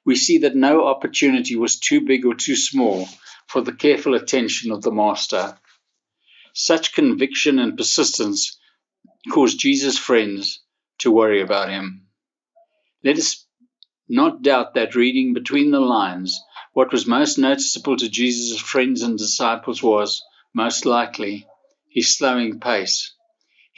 we 0.06 0.16
see 0.16 0.40
that 0.40 0.56
no 0.56 0.86
opportunity 0.88 1.56
was 1.56 1.80
too 1.80 2.02
big 2.02 2.26
or 2.26 2.36
too 2.36 2.56
small 2.56 3.08
for 3.48 3.62
the 3.62 3.74
careful 3.74 4.14
attention 4.14 4.72
of 4.72 4.82
the 4.82 4.92
Master. 4.92 5.58
Such 6.54 6.94
conviction 6.94 7.60
and 7.60 7.78
persistence 7.78 8.60
caused 9.32 9.60
Jesus' 9.60 9.98
friends 9.98 10.62
to 11.00 11.12
worry 11.12 11.42
about 11.42 11.70
him. 11.70 12.08
Let 13.04 13.18
us 13.18 13.46
not 14.08 14.42
doubt 14.42 14.74
that 14.74 14.96
reading 14.96 15.34
between 15.34 15.72
the 15.72 15.80
lines, 15.80 16.42
what 16.74 16.92
was 16.92 17.06
most 17.08 17.38
noticeable 17.38 17.98
to 17.98 18.10
Jesus' 18.10 18.60
friends 18.60 19.02
and 19.02 19.18
disciples 19.18 19.82
was, 19.82 20.22
most 20.54 20.86
likely, 20.86 21.46
his 21.90 22.16
slowing 22.16 22.60
pace 22.60 23.14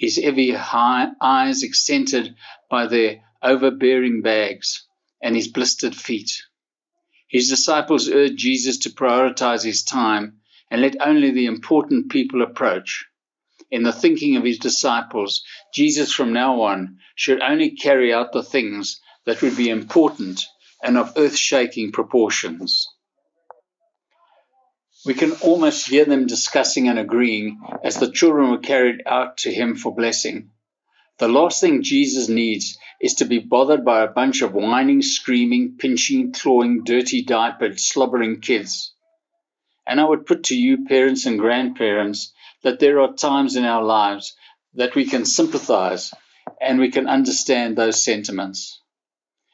his 0.01 0.17
heavy 0.17 0.55
eyes 0.55 1.63
accented 1.63 2.35
by 2.71 2.87
their 2.87 3.21
overbearing 3.43 4.23
bags, 4.23 4.83
and 5.21 5.35
his 5.35 5.47
blistered 5.47 5.95
feet. 5.95 6.41
His 7.27 7.49
disciples 7.49 8.09
urged 8.09 8.35
Jesus 8.35 8.79
to 8.79 8.89
prioritize 8.89 9.63
his 9.63 9.83
time 9.83 10.39
and 10.71 10.81
let 10.81 10.99
only 10.99 11.29
the 11.29 11.45
important 11.45 12.09
people 12.09 12.41
approach. 12.41 13.05
In 13.69 13.83
the 13.83 13.93
thinking 13.93 14.37
of 14.37 14.43
his 14.43 14.57
disciples, 14.57 15.43
Jesus 15.71 16.11
from 16.11 16.33
now 16.33 16.61
on 16.61 16.97
should 17.13 17.39
only 17.39 17.69
carry 17.69 18.11
out 18.11 18.31
the 18.31 18.41
things 18.41 18.99
that 19.27 19.43
would 19.43 19.55
be 19.55 19.69
important 19.69 20.43
and 20.83 20.97
of 20.97 21.13
earth 21.17 21.35
shaking 21.35 21.91
proportions. 21.91 22.87
We 25.05 25.13
can 25.15 25.31
almost 25.41 25.87
hear 25.87 26.05
them 26.05 26.27
discussing 26.27 26.87
and 26.87 26.99
agreeing 26.99 27.59
as 27.83 27.97
the 27.97 28.11
children 28.11 28.51
were 28.51 28.59
carried 28.59 29.01
out 29.07 29.37
to 29.37 29.51
him 29.51 29.75
for 29.75 29.95
blessing. 29.95 30.51
The 31.17 31.27
last 31.27 31.61
thing 31.61 31.83
Jesus 31.83 32.29
needs 32.29 32.77
is 32.99 33.15
to 33.15 33.25
be 33.25 33.39
bothered 33.39 33.85
by 33.85 34.03
a 34.03 34.11
bunch 34.11 34.41
of 34.41 34.53
whining, 34.53 35.01
screaming, 35.01 35.77
pinching, 35.77 36.33
clawing, 36.33 36.83
dirty 36.83 37.23
diapered, 37.23 37.79
slobbering 37.79 38.41
kids. 38.41 38.93
And 39.87 39.99
I 39.99 40.05
would 40.05 40.25
put 40.25 40.45
to 40.45 40.57
you, 40.57 40.85
parents 40.85 41.25
and 41.25 41.39
grandparents, 41.39 42.33
that 42.63 42.79
there 42.79 43.01
are 43.01 43.13
times 43.13 43.55
in 43.55 43.65
our 43.65 43.83
lives 43.83 44.35
that 44.75 44.95
we 44.95 45.05
can 45.05 45.25
sympathize 45.25 46.13
and 46.59 46.79
we 46.79 46.91
can 46.91 47.07
understand 47.07 47.75
those 47.75 48.03
sentiments. 48.03 48.80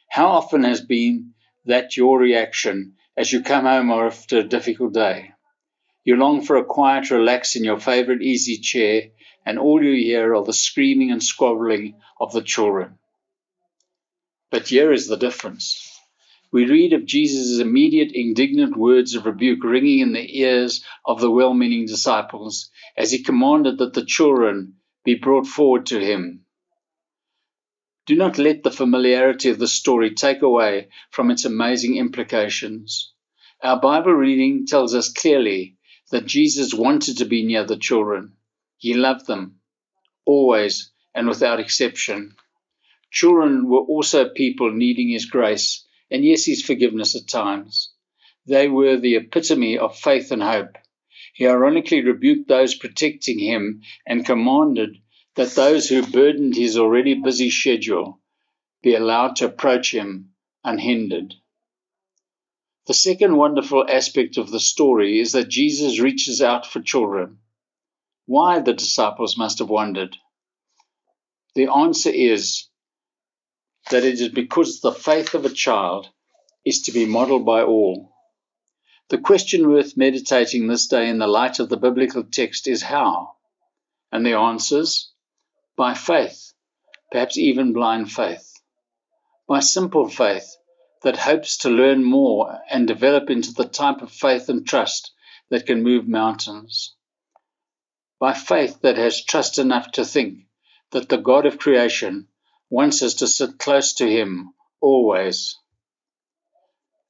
How 0.09 0.27
often 0.27 0.63
has 0.63 0.81
been 0.81 1.33
that 1.65 1.97
your 1.97 2.19
reaction 2.19 2.95
as 3.15 3.31
you 3.31 3.41
come 3.41 3.65
home 3.65 3.91
after 3.91 4.39
a 4.39 4.43
difficult 4.43 4.93
day? 4.93 5.31
You 6.03 6.15
long 6.15 6.41
for 6.41 6.55
a 6.55 6.65
quiet 6.65 7.11
relax 7.11 7.55
in 7.55 7.63
your 7.63 7.79
favorite 7.79 8.21
easy 8.21 8.57
chair, 8.57 9.09
and 9.45 9.59
all 9.59 9.83
you 9.83 9.91
hear 9.91 10.33
are 10.33 10.43
the 10.43 10.53
screaming 10.53 11.11
and 11.11 11.21
squabbling 11.21 11.95
of 12.19 12.31
the 12.31 12.41
children. 12.41 12.97
But 14.49 14.69
here 14.69 14.93
is 14.93 15.07
the 15.07 15.17
difference. 15.17 15.99
We 16.51 16.65
read 16.65 16.93
of 16.93 17.05
Jesus' 17.05 17.59
immediate 17.59 18.11
indignant 18.13 18.77
words 18.77 19.15
of 19.15 19.25
rebuke 19.25 19.63
ringing 19.63 19.99
in 19.99 20.13
the 20.13 20.39
ears 20.39 20.83
of 21.05 21.19
the 21.19 21.29
well 21.29 21.53
meaning 21.53 21.85
disciples 21.85 22.71
as 22.95 23.11
he 23.11 23.21
commanded 23.21 23.79
that 23.79 23.93
the 23.93 24.05
children 24.05 24.75
be 25.03 25.15
brought 25.15 25.45
forward 25.45 25.87
to 25.87 25.99
him. 25.99 26.45
Do 28.07 28.15
not 28.15 28.37
let 28.37 28.63
the 28.63 28.71
familiarity 28.71 29.49
of 29.49 29.59
the 29.59 29.67
story 29.67 30.11
take 30.15 30.41
away 30.41 30.87
from 31.11 31.29
its 31.29 31.43
amazing 31.43 31.97
implications. 31.97 33.11
Our 33.61 33.81
Bible 33.81 34.13
reading 34.13 34.65
tells 34.65 34.96
us 34.96 35.11
clearly 35.11 35.75
that 36.11 36.25
Jesus 36.25 36.74
wanted 36.74 37.17
to 37.17 37.25
be 37.25 37.46
near 37.46 37.65
the 37.65 37.75
children. 37.75 38.37
He 38.77 38.93
loved 38.93 39.27
them, 39.27 39.59
always 40.25 40.89
and 41.13 41.27
without 41.27 41.59
exception. 41.59 42.37
Children 43.11 43.67
were 43.67 43.81
also 43.81 44.29
people 44.29 44.72
needing 44.72 45.09
His 45.09 45.25
grace, 45.25 45.85
and 46.09 46.24
yes, 46.24 46.46
His 46.46 46.63
forgiveness 46.63 47.13
at 47.13 47.27
times. 47.27 47.91
They 48.46 48.70
were 48.70 48.96
the 48.96 49.17
epitome 49.17 49.77
of 49.77 50.00
faith 50.00 50.31
and 50.31 50.41
hope. 50.41 50.77
He 51.33 51.46
ironically 51.46 52.01
rebuked 52.01 52.48
those 52.48 52.74
protecting 52.74 53.37
him 53.37 53.81
and 54.07 54.25
commanded 54.25 54.98
that 55.37 55.53
those 55.53 55.87
who 55.87 56.01
burdened 56.01 56.55
his 56.55 56.79
already 56.79 57.13
busy 57.13 57.51
schedule 57.51 58.19
be 58.81 58.95
allowed 58.95 59.35
to 59.35 59.45
approach 59.45 59.93
him 59.93 60.31
unhindered. 60.63 61.35
The 62.87 62.95
second 62.95 63.37
wonderful 63.37 63.85
aspect 63.87 64.37
of 64.37 64.50
the 64.50 64.59
story 64.59 65.19
is 65.19 65.33
that 65.33 65.47
Jesus 65.47 66.00
reaches 66.00 66.41
out 66.41 66.65
for 66.65 66.81
children. 66.81 67.37
Why, 68.25 68.61
the 68.61 68.73
disciples 68.73 69.37
must 69.37 69.59
have 69.59 69.69
wondered. 69.69 70.17
The 71.53 71.67
answer 71.67 72.09
is 72.09 72.67
that 73.91 74.03
it 74.03 74.19
is 74.19 74.29
because 74.29 74.81
the 74.81 74.91
faith 74.91 75.35
of 75.35 75.45
a 75.45 75.50
child 75.50 76.09
is 76.65 76.81
to 76.83 76.91
be 76.91 77.05
modeled 77.05 77.45
by 77.45 77.61
all. 77.61 78.11
The 79.09 79.19
question 79.19 79.69
worth 79.69 79.95
meditating 79.95 80.65
this 80.65 80.87
day 80.87 81.07
in 81.07 81.19
the 81.19 81.27
light 81.27 81.59
of 81.59 81.69
the 81.69 81.77
biblical 81.77 82.23
text 82.23 82.67
is 82.67 82.81
how? 82.81 83.35
And 84.11 84.25
the 84.25 84.33
answers? 84.33 85.13
By 85.77 85.94
faith, 85.94 86.53
perhaps 87.11 87.37
even 87.37 87.72
blind 87.72 88.11
faith. 88.11 88.51
By 89.48 89.59
simple 89.59 90.09
faith, 90.09 90.57
that 91.03 91.18
hopes 91.18 91.57
to 91.57 91.70
learn 91.70 92.03
more 92.03 92.59
and 92.68 92.87
develop 92.87 93.29
into 93.29 93.53
the 93.53 93.68
type 93.68 94.01
of 94.01 94.11
faith 94.11 94.50
and 94.50 94.68
trust 94.68 95.11
that 95.50 95.68
can 95.68 95.83
move 95.83 96.07
mountains. 96.07 96.96
By 98.20 98.33
faith 98.33 98.81
that 98.81 98.98
has 98.98 99.24
trust 99.24 99.59
enough 99.59 99.92
to 99.92 100.03
think 100.03 100.48
that 100.94 101.09
the 101.09 101.18
God 101.18 101.46
of 101.46 101.59
creation 101.59 102.27
wants 102.72 103.03
us 103.03 103.13
to 103.16 103.27
sit 103.27 103.59
close 103.59 103.94
to 103.94 104.09
Him 104.09 104.55
always. 104.81 105.59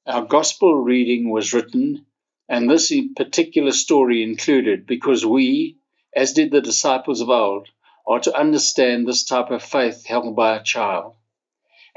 Our 0.06 0.26
gospel 0.26 0.74
reading 0.74 1.30
was 1.30 1.54
written, 1.54 2.04
and 2.50 2.68
this 2.68 2.92
particular 3.16 3.72
story 3.72 4.22
included, 4.22 4.86
because 4.86 5.24
we, 5.24 5.78
as 6.14 6.34
did 6.34 6.50
the 6.50 6.60
disciples 6.60 7.22
of 7.22 7.30
old, 7.30 7.68
are 8.08 8.20
to 8.20 8.34
understand 8.34 9.06
this 9.06 9.24
type 9.24 9.50
of 9.50 9.62
faith 9.62 10.06
held 10.06 10.34
by 10.34 10.56
a 10.56 10.62
child 10.62 11.14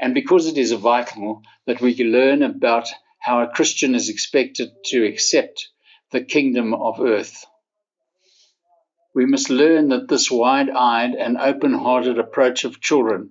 and 0.02 0.14
because 0.14 0.48
it 0.48 0.58
is 0.58 0.72
vital 0.72 1.42
that 1.66 1.80
we 1.80 1.94
learn 2.02 2.42
about 2.42 2.88
how 3.20 3.40
a 3.40 3.48
Christian 3.48 3.94
is 3.94 4.08
expected 4.08 4.68
to 4.86 5.06
accept 5.06 5.68
the 6.10 6.20
kingdom 6.20 6.74
of 6.74 7.00
earth. 7.00 7.44
We 9.14 9.26
must 9.26 9.48
learn 9.48 9.90
that 9.90 10.08
this 10.08 10.28
wide 10.28 10.70
eyed 10.70 11.14
and 11.14 11.38
open 11.38 11.72
hearted 11.72 12.18
approach 12.18 12.64
of 12.64 12.80
children 12.80 13.30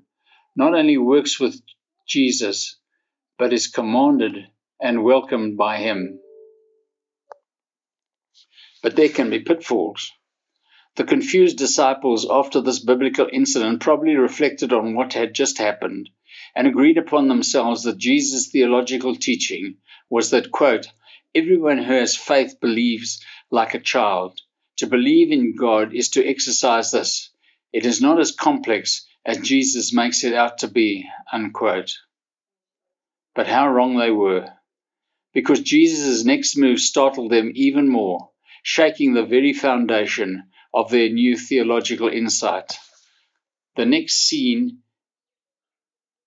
not 0.56 0.74
only 0.74 0.98
works 0.98 1.42
with 1.42 1.62
Jesus, 2.08 2.80
but 3.38 3.52
is 3.52 3.68
commanded 3.68 4.38
and 4.82 5.04
welcomed 5.04 5.58
by 5.58 5.78
Him. 5.78 6.20
But 8.82 8.96
there 8.96 9.10
can 9.10 9.30
be 9.30 9.40
pitfalls. 9.40 10.12
The 10.98 11.06
confused 11.06 11.58
disciples 11.58 12.28
after 12.30 12.60
this 12.60 12.80
biblical 12.80 13.30
incident 13.32 13.80
probably 13.80 14.16
reflected 14.16 14.74
on 14.74 14.94
what 14.94 15.14
had 15.14 15.34
just 15.34 15.58
happened 15.58 16.10
and 16.54 16.68
agreed 16.68 16.98
upon 16.98 17.30
themselves 17.30 17.84
that 17.84 17.98
Jesus' 17.98 18.50
theological 18.50 19.16
teaching 19.16 19.78
was 20.10 20.32
that, 20.32 20.52
quote, 20.52 20.88
everyone 21.34 21.78
who 21.78 21.94
has 21.94 22.18
faith 22.18 22.60
believes 22.60 23.24
like 23.50 23.74
a 23.74 23.80
child. 23.80 24.38
To 24.78 24.88
believe 24.88 25.32
in 25.32 25.56
God 25.56 25.94
is 25.94 26.10
to 26.10 26.28
exercise 26.28 26.92
this. 26.92 27.30
It 27.72 27.86
is 27.86 28.02
not 28.02 28.20
as 28.20 28.36
complex 28.36 29.08
as 29.26 29.38
Jesus 29.38 29.94
makes 29.94 30.26
it 30.26 30.34
out 30.34 30.58
to 30.58 30.68
be, 30.68 31.08
unquote. 31.32 31.94
But 33.34 33.48
how 33.48 33.70
wrong 33.70 33.98
they 33.98 34.12
were. 34.12 34.50
Because 35.34 35.62
Jesus' 35.62 36.26
next 36.26 36.58
move 36.58 36.82
startled 36.82 37.32
them 37.32 37.54
even 37.56 37.88
more, 37.88 38.32
shaking 38.62 39.14
the 39.14 39.26
very 39.26 39.54
foundation 39.54 40.51
of 40.74 40.90
their 40.90 41.10
new 41.10 41.38
theological 41.38 42.08
insight. 42.08 42.78
The 43.76 43.86
next 43.86 44.28
scene 44.28 44.80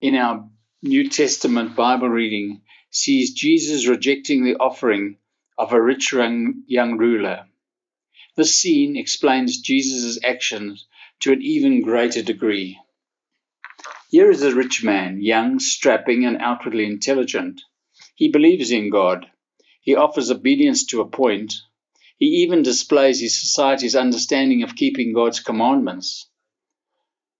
in 0.00 0.14
our 0.14 0.48
New 0.82 1.08
Testament 1.08 1.76
Bible 1.76 2.08
reading 2.08 2.62
sees 2.90 3.32
Jesus 3.32 3.86
rejecting 3.86 4.44
the 4.44 4.56
offering 4.56 5.16
of 5.56 5.72
a 5.72 5.80
rich 5.80 6.12
young, 6.12 6.98
ruler. 6.98 7.46
This 8.36 8.56
scene 8.56 8.96
explains 8.96 9.60
Jesus' 9.60 10.18
actions 10.24 10.86
to 11.20 11.32
an 11.32 11.42
even 11.42 11.82
greater 11.82 12.22
degree. 12.22 12.78
Here 14.10 14.30
is 14.30 14.42
a 14.42 14.54
rich 14.54 14.84
man, 14.84 15.22
young, 15.22 15.58
strapping, 15.58 16.24
and 16.24 16.36
outwardly 16.36 16.84
intelligent. 16.84 17.62
He 18.14 18.28
believes 18.28 18.70
in 18.70 18.90
God. 18.90 19.26
He 19.80 19.94
offers 19.94 20.30
obedience 20.30 20.86
to 20.86 21.00
a 21.00 21.08
point. 21.08 21.54
He 22.16 22.26
even 22.42 22.62
displays 22.62 23.20
his 23.20 23.40
society's 23.40 23.96
understanding 23.96 24.62
of 24.62 24.76
keeping 24.76 25.12
God's 25.12 25.40
commandments. 25.40 26.28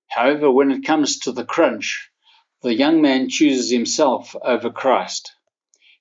However, 0.08 0.50
when 0.50 0.70
it 0.70 0.84
comes 0.84 1.20
to 1.20 1.32
the 1.32 1.44
crunch, 1.44 2.10
the 2.62 2.74
young 2.74 3.00
man 3.00 3.28
chooses 3.28 3.70
himself 3.70 4.34
over 4.42 4.70
Christ. 4.70 5.32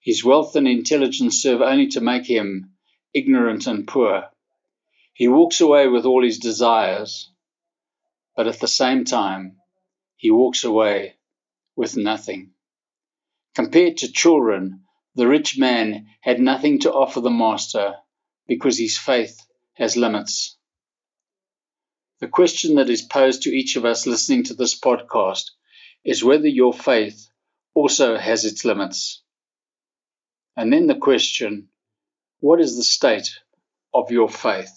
His 0.01 0.23
wealth 0.23 0.55
and 0.55 0.67
intelligence 0.67 1.41
serve 1.41 1.62
only 1.62 1.88
to 1.89 2.01
make 2.01 2.25
him 2.25 2.73
ignorant 3.13 3.67
and 3.67 3.88
poor. 3.88 4.29
He 5.13 5.27
walks 5.27 5.62
away 5.62 5.88
with 5.88 6.05
all 6.05 6.23
his 6.23 6.39
desires, 6.39 7.29
but 8.36 8.47
at 8.47 8.59
the 8.59 8.67
same 8.67 9.05
time, 9.05 9.57
he 10.15 10.31
walks 10.31 10.63
away 10.63 11.15
with 11.75 11.95
nothing. 11.95 12.53
Compared 13.53 13.97
to 13.97 14.12
children, 14.12 14.86
the 15.15 15.27
rich 15.27 15.57
man 15.59 16.07
had 16.21 16.39
nothing 16.39 16.79
to 16.79 16.91
offer 16.91 17.21
the 17.21 17.29
master 17.29 17.97
because 18.47 18.77
his 18.77 18.97
faith 18.97 19.39
has 19.73 19.97
limits. 19.97 20.58
The 22.19 22.27
question 22.27 22.75
that 22.75 22.89
is 22.89 23.01
posed 23.01 23.43
to 23.43 23.49
each 23.56 23.75
of 23.75 23.86
us 23.86 24.08
listening 24.08 24.43
to 24.45 24.53
this 24.53 24.79
podcast 24.79 25.51
is 26.06 26.23
whether 26.23 26.47
your 26.47 26.73
faith 26.73 27.27
also 27.73 28.17
has 28.17 28.45
its 28.45 28.63
limits. 28.65 29.21
And 30.56 30.71
then 30.71 30.88
the 30.88 30.95
question 30.95 31.69
what 32.39 32.60
is 32.60 32.75
the 32.75 32.84
state 32.84 33.29
of 33.93 34.12
your 34.12 34.29
faith? 34.29 34.71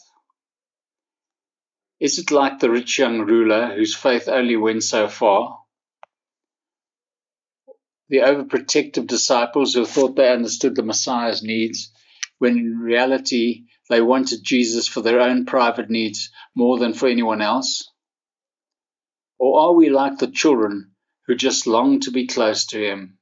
Is 1.99 2.19
it 2.19 2.31
like 2.31 2.59
the 2.59 2.71
rich 2.71 2.99
young 2.99 3.21
ruler 3.21 3.75
whose 3.75 3.97
faith 3.97 4.29
only 4.29 4.57
went 4.57 4.85
so 4.85 5.09
far? 5.09 5.59
The 8.09 8.19
overprotective 8.19 9.07
disciples 9.07 9.75
who 9.75 9.85
thought 9.85 10.15
they 10.15 10.31
understood 10.33 10.77
the 10.77 10.83
Messiah's 10.85 11.43
needs, 11.43 11.91
when 12.39 12.59
in 12.59 12.79
reality 12.79 13.65
they 13.89 14.01
wanted 14.01 14.43
Jesus 14.43 14.87
for 14.87 15.01
their 15.01 15.21
own 15.21 15.47
private 15.47 15.91
needs 15.91 16.31
more 16.55 16.79
than 16.79 16.93
for 16.93 17.09
anyone 17.09 17.41
else? 17.41 17.91
Or 19.39 19.61
are 19.61 19.73
we 19.75 19.91
like 19.91 20.19
the 20.19 20.31
children 20.31 20.93
who 21.27 21.35
just 21.35 21.67
long 21.67 22.01
to 22.01 22.11
be 22.11 22.27
close 22.27 22.67
to 22.67 22.79
Him? 22.79 23.19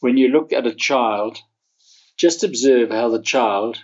When 0.00 0.16
you 0.16 0.28
look 0.28 0.52
at 0.52 0.66
a 0.66 0.74
child, 0.74 1.38
just 2.16 2.44
observe 2.44 2.90
how 2.90 3.08
the 3.08 3.22
child, 3.22 3.78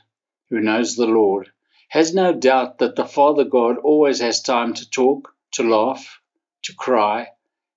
who 0.51 0.61
knows 0.61 0.97
the 0.97 1.07
Lord, 1.07 1.51
has 1.89 2.15
no 2.15 2.33
doubt 2.33 2.79
that 2.79 2.97
the 2.97 3.05
Father 3.05 3.45
God 3.45 3.79
always 3.79 4.21
has 4.21 4.43
time 4.43 4.75
to 4.75 4.91
talk, 4.91 5.35
to 5.53 5.63
laugh, 5.63 6.21
to 6.65 6.75
cry, 6.75 7.29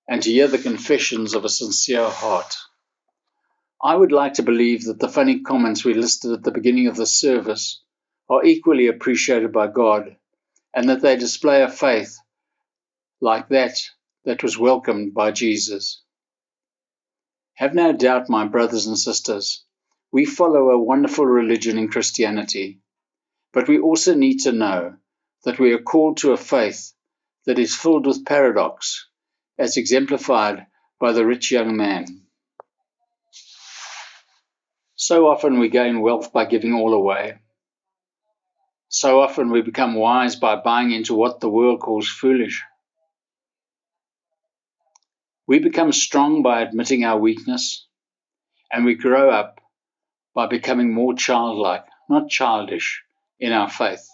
and 0.08 0.22
to 0.22 0.30
hear 0.30 0.48
the 0.48 0.58
confessions 0.58 1.34
of 1.34 1.44
a 1.44 1.48
sincere 1.48 2.08
heart. 2.08 2.54
I 3.82 3.96
would 3.96 4.12
like 4.12 4.34
to 4.34 4.42
believe 4.42 4.84
that 4.84 5.00
the 5.00 5.08
funny 5.08 5.40
comments 5.40 5.84
we 5.84 5.94
listed 5.94 6.32
at 6.32 6.42
the 6.44 6.52
beginning 6.52 6.86
of 6.88 6.96
the 6.96 7.06
service 7.06 7.82
are 8.28 8.44
equally 8.44 8.86
appreciated 8.86 9.52
by 9.52 9.68
God, 9.68 10.16
and 10.74 10.88
that 10.88 11.00
they 11.00 11.16
display 11.16 11.62
a 11.62 11.68
faith 11.68 12.16
like 13.20 13.48
that 13.48 13.80
that 14.24 14.42
was 14.42 14.58
welcomed 14.58 15.14
by 15.14 15.32
Jesus. 15.32 16.02
Have 17.54 17.74
no 17.74 17.92
doubt, 17.92 18.28
my 18.28 18.46
brothers 18.46 18.86
and 18.86 18.98
sisters, 18.98 19.64
we 20.12 20.24
follow 20.24 20.70
a 20.70 20.82
wonderful 20.82 21.26
religion 21.26 21.78
in 21.78 21.88
Christianity 21.88 22.80
but 23.52 23.68
we 23.68 23.78
also 23.78 24.14
need 24.14 24.38
to 24.38 24.52
know 24.52 24.96
that 25.44 25.58
we 25.58 25.72
are 25.72 25.82
called 25.82 26.16
to 26.18 26.32
a 26.32 26.36
faith 26.36 26.92
that 27.46 27.58
is 27.58 27.76
filled 27.76 28.06
with 28.06 28.24
paradox, 28.24 29.08
as 29.58 29.76
exemplified 29.76 30.66
by 30.98 31.12
the 31.12 31.26
rich 31.26 31.50
young 31.50 31.76
man. 31.76 32.06
So 35.04 35.26
often 35.26 35.58
we 35.58 35.68
gain 35.68 36.00
wealth 36.00 36.32
by 36.32 36.44
giving 36.44 36.74
all 36.74 36.94
away. 36.94 37.40
So 38.88 39.20
often 39.20 39.50
we 39.50 39.60
become 39.60 39.96
wise 39.96 40.36
by 40.36 40.54
buying 40.54 40.92
into 40.92 41.16
what 41.16 41.40
the 41.40 41.48
world 41.48 41.80
calls 41.80 42.08
foolish. 42.08 42.62
We 45.48 45.58
become 45.58 45.90
strong 45.90 46.44
by 46.44 46.62
admitting 46.62 47.02
our 47.02 47.18
weakness, 47.18 47.84
and 48.70 48.84
we 48.84 48.94
grow 48.94 49.28
up 49.28 49.60
by 50.36 50.46
becoming 50.46 50.94
more 50.94 51.14
childlike, 51.14 51.84
not 52.08 52.30
childish, 52.30 53.02
in 53.40 53.50
our 53.50 53.68
faith. 53.68 54.08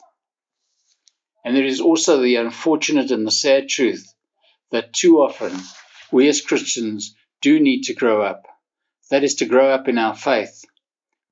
And 1.45 1.55
there 1.55 1.67
is 1.67 1.83
also 1.83 2.23
the 2.23 2.37
unfortunate 2.37 3.11
and 3.11 3.27
the 3.27 3.31
sad 3.31 3.69
truth 3.69 4.11
that 4.71 4.95
too 4.95 5.19
often 5.19 5.53
we 6.11 6.29
as 6.29 6.41
Christians 6.41 7.15
do 7.43 7.61
need 7.61 7.83
to 7.83 7.95
grow 7.95 8.23
up. 8.23 8.47
That 9.11 9.23
is 9.23 9.35
to 9.37 9.45
grow 9.45 9.69
up 9.71 9.87
in 9.87 9.99
our 9.99 10.15
faith. 10.17 10.65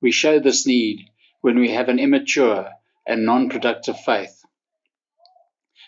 We 0.01 0.11
show 0.11 0.39
this 0.39 0.67
need 0.67 1.09
when 1.41 1.59
we 1.59 1.71
have 1.71 1.89
an 1.89 1.99
immature 1.99 2.69
and 3.07 3.25
non 3.25 3.49
productive 3.49 3.99
faith. 3.99 4.43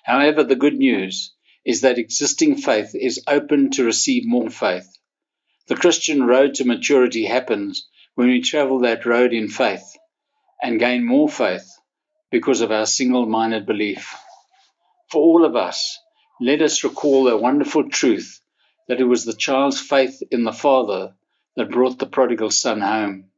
However, 0.04 0.44
the 0.44 0.56
good 0.56 0.78
news 0.78 1.34
is 1.66 1.82
that 1.82 1.98
existing 1.98 2.56
faith 2.58 2.96
is 2.96 3.24
open 3.28 3.72
to 3.72 3.84
receive 3.84 4.24
more 4.26 4.50
faith. 4.50 4.88
The 5.68 5.76
Christian 5.76 6.24
road 6.24 6.56
to 6.56 6.66
maturity 6.66 7.26
happens 7.26 7.88
when 8.16 8.28
we 8.30 8.42
travel 8.42 8.80
that 8.80 9.06
road 9.06 9.34
in 9.34 9.50
faith 9.50 9.96
and 10.62 10.80
gain 10.80 11.06
more 11.06 11.30
faith 11.30 11.70
because 12.32 12.62
of 12.62 12.72
our 12.72 12.86
single 12.86 13.26
minded 13.26 13.66
belief. 13.66 14.16
For 15.12 15.22
all 15.22 15.46
of 15.46 15.56
us, 15.56 16.00
let 16.42 16.62
us 16.62 16.84
recall 16.84 17.26
the 17.26 17.38
wonderful 17.38 17.90
truth 17.90 18.42
that 18.88 19.00
it 19.00 19.06
was 19.06 19.26
the 19.26 19.34
child's 19.34 19.80
faith 19.80 20.24
in 20.32 20.44
the 20.44 20.54
Father 20.54 21.14
that 21.56 21.70
brought 21.70 22.00
the 22.00 22.08
prodigal 22.08 22.50
son 22.50 22.82
home. 22.82 23.30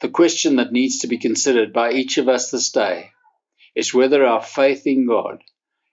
The 0.00 0.08
question 0.08 0.56
that 0.56 0.72
needs 0.72 1.00
to 1.00 1.08
be 1.08 1.18
considered 1.18 1.72
by 1.74 1.92
each 1.92 2.16
of 2.16 2.28
us 2.28 2.50
this 2.50 2.70
day 2.70 3.10
is 3.74 3.92
whether 3.92 4.24
our 4.24 4.42
faith 4.42 4.86
in 4.86 5.06
God 5.06 5.42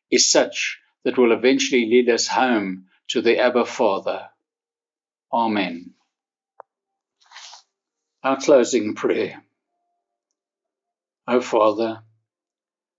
is 0.10 0.32
such 0.32 0.80
that 1.04 1.17
will 1.17 1.34
eventually 1.34 1.86
lead 1.86 2.10
us 2.10 2.28
home 2.28 2.86
to 3.10 3.22
the 3.22 3.39
Abba 3.39 3.65
Father. 3.65 4.30
Amen. 5.32 5.93
Our 8.24 8.39
closing 8.39 8.96
prayer. 8.96 9.43
O 11.28 11.41
Father, 11.41 12.02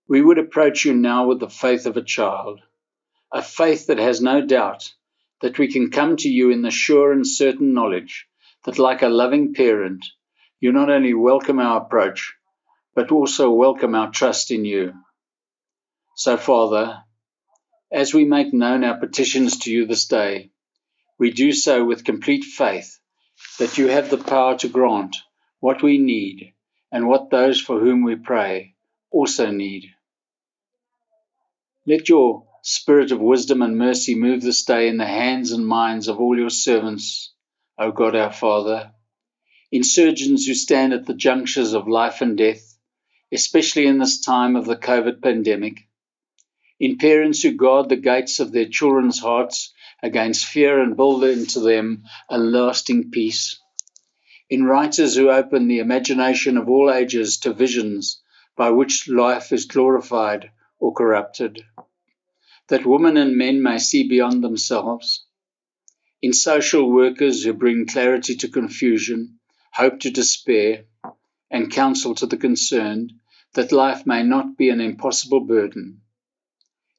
we 0.07 0.21
would 0.21 0.37
approach 0.37 0.85
you 0.85 0.93
now 0.93 1.27
with 1.27 1.39
the 1.39 1.49
faith 1.49 1.87
of 1.87 1.97
a 1.97 2.03
child, 2.03 2.61
a 3.33 3.41
faith 3.41 3.87
that 3.87 3.97
has 3.97 4.21
no 4.21 4.45
doubt 4.45 4.93
that 5.41 5.57
we 5.57 5.71
can 5.71 5.89
come 5.89 6.17
to 6.17 6.29
you 6.29 6.51
in 6.51 6.61
the 6.61 6.71
sure 6.71 7.11
and 7.11 7.25
certain 7.25 7.73
knowledge 7.73 8.27
that, 8.65 8.77
like 8.77 9.01
a 9.01 9.09
loving 9.09 9.55
parent, 9.55 10.05
you 10.59 10.71
not 10.71 10.89
only 10.89 11.13
welcome 11.13 11.59
our 11.59 11.81
approach, 11.81 12.35
but 12.95 13.11
also 13.11 13.51
welcome 13.51 13.95
our 13.95 14.11
trust 14.11 14.51
in 14.51 14.65
you. 14.65 14.93
So, 16.15 16.35
Father, 16.37 17.03
as 17.91 18.13
we 18.13 18.25
make 18.25 18.53
known 18.53 18.83
our 18.83 18.97
petitions 18.97 19.59
to 19.59 19.71
you 19.71 19.85
this 19.85 20.07
day, 20.07 20.51
we 21.17 21.31
do 21.31 21.51
so 21.51 21.85
with 21.85 22.03
complete 22.03 22.43
faith 22.43 22.99
that 23.57 23.77
you 23.77 23.87
have 23.87 24.09
the 24.09 24.17
power 24.17 24.57
to 24.57 24.69
grant 24.69 25.15
what 25.59 25.81
we 25.81 25.97
need 25.97 26.53
and 26.91 27.07
what 27.07 27.29
those 27.29 27.59
for 27.59 27.79
whom 27.79 28.03
we 28.03 28.15
pray 28.15 28.75
also 29.11 29.51
need. 29.51 29.85
Let 31.85 32.09
your 32.09 32.47
spirit 32.61 33.11
of 33.11 33.19
wisdom 33.19 33.61
and 33.61 33.77
mercy 33.77 34.15
move 34.15 34.41
this 34.41 34.63
day 34.65 34.87
in 34.87 34.97
the 34.97 35.05
hands 35.05 35.51
and 35.51 35.65
minds 35.65 36.07
of 36.07 36.19
all 36.19 36.37
your 36.37 36.49
servants, 36.49 37.33
O 37.77 37.91
God 37.91 38.15
our 38.15 38.31
Father, 38.31 38.91
in 39.71 39.83
surgeons 39.83 40.45
who 40.45 40.53
stand 40.53 40.93
at 40.93 41.05
the 41.05 41.13
junctures 41.13 41.73
of 41.73 41.87
life 41.87 42.21
and 42.21 42.37
death, 42.37 42.77
especially 43.31 43.85
in 43.85 43.99
this 43.99 44.19
time 44.19 44.55
of 44.55 44.65
the 44.65 44.75
COVID 44.75 45.21
pandemic, 45.21 45.87
in 46.79 46.97
parents 46.97 47.43
who 47.43 47.51
guard 47.51 47.89
the 47.89 47.95
gates 47.95 48.39
of 48.39 48.51
their 48.51 48.67
children's 48.67 49.19
hearts 49.19 49.73
against 50.01 50.45
fear 50.45 50.81
and 50.81 50.95
build 50.95 51.23
into 51.23 51.59
them 51.59 52.03
a 52.29 52.37
lasting 52.37 53.11
peace, 53.11 53.59
in 54.49 54.63
writers 54.63 55.15
who 55.15 55.29
open 55.29 55.67
the 55.67 55.79
imagination 55.79 56.57
of 56.57 56.69
all 56.69 56.91
ages 56.91 57.37
to 57.37 57.53
visions 57.53 58.21
by 58.55 58.69
which 58.71 59.07
life 59.07 59.51
is 59.51 59.65
glorified 59.65 60.49
or 60.79 60.93
corrupted, 60.93 61.63
that 62.69 62.85
women 62.85 63.17
and 63.17 63.35
men 63.35 63.61
may 63.61 63.77
see 63.77 64.07
beyond 64.07 64.43
themselves, 64.43 65.25
in 66.21 66.33
social 66.33 66.91
workers 66.91 67.43
who 67.43 67.53
bring 67.53 67.85
clarity 67.85 68.35
to 68.35 68.47
confusion, 68.47 69.38
hope 69.71 69.99
to 70.01 70.11
despair, 70.11 70.85
and 71.49 71.71
counsel 71.71 72.15
to 72.15 72.25
the 72.25 72.37
concerned, 72.37 73.13
that 73.53 73.71
life 73.71 74.05
may 74.05 74.23
not 74.23 74.57
be 74.57 74.69
an 74.69 74.81
impossible 74.81 75.41
burden, 75.41 76.01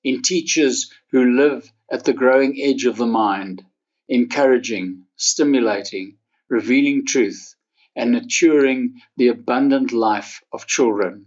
in 0.03 0.23
teachers 0.23 0.91
who 1.11 1.37
live 1.37 1.71
at 1.91 2.05
the 2.05 2.13
growing 2.13 2.61
edge 2.61 2.85
of 2.85 2.97
the 2.97 3.07
mind, 3.07 3.65
encouraging, 4.09 5.05
stimulating, 5.17 6.17
revealing 6.49 7.07
truth, 7.07 7.55
and 7.95 8.13
nurturing 8.13 9.01
the 9.17 9.29
abundant 9.29 9.93
life 9.93 10.43
of 10.53 10.67
children 10.67 11.27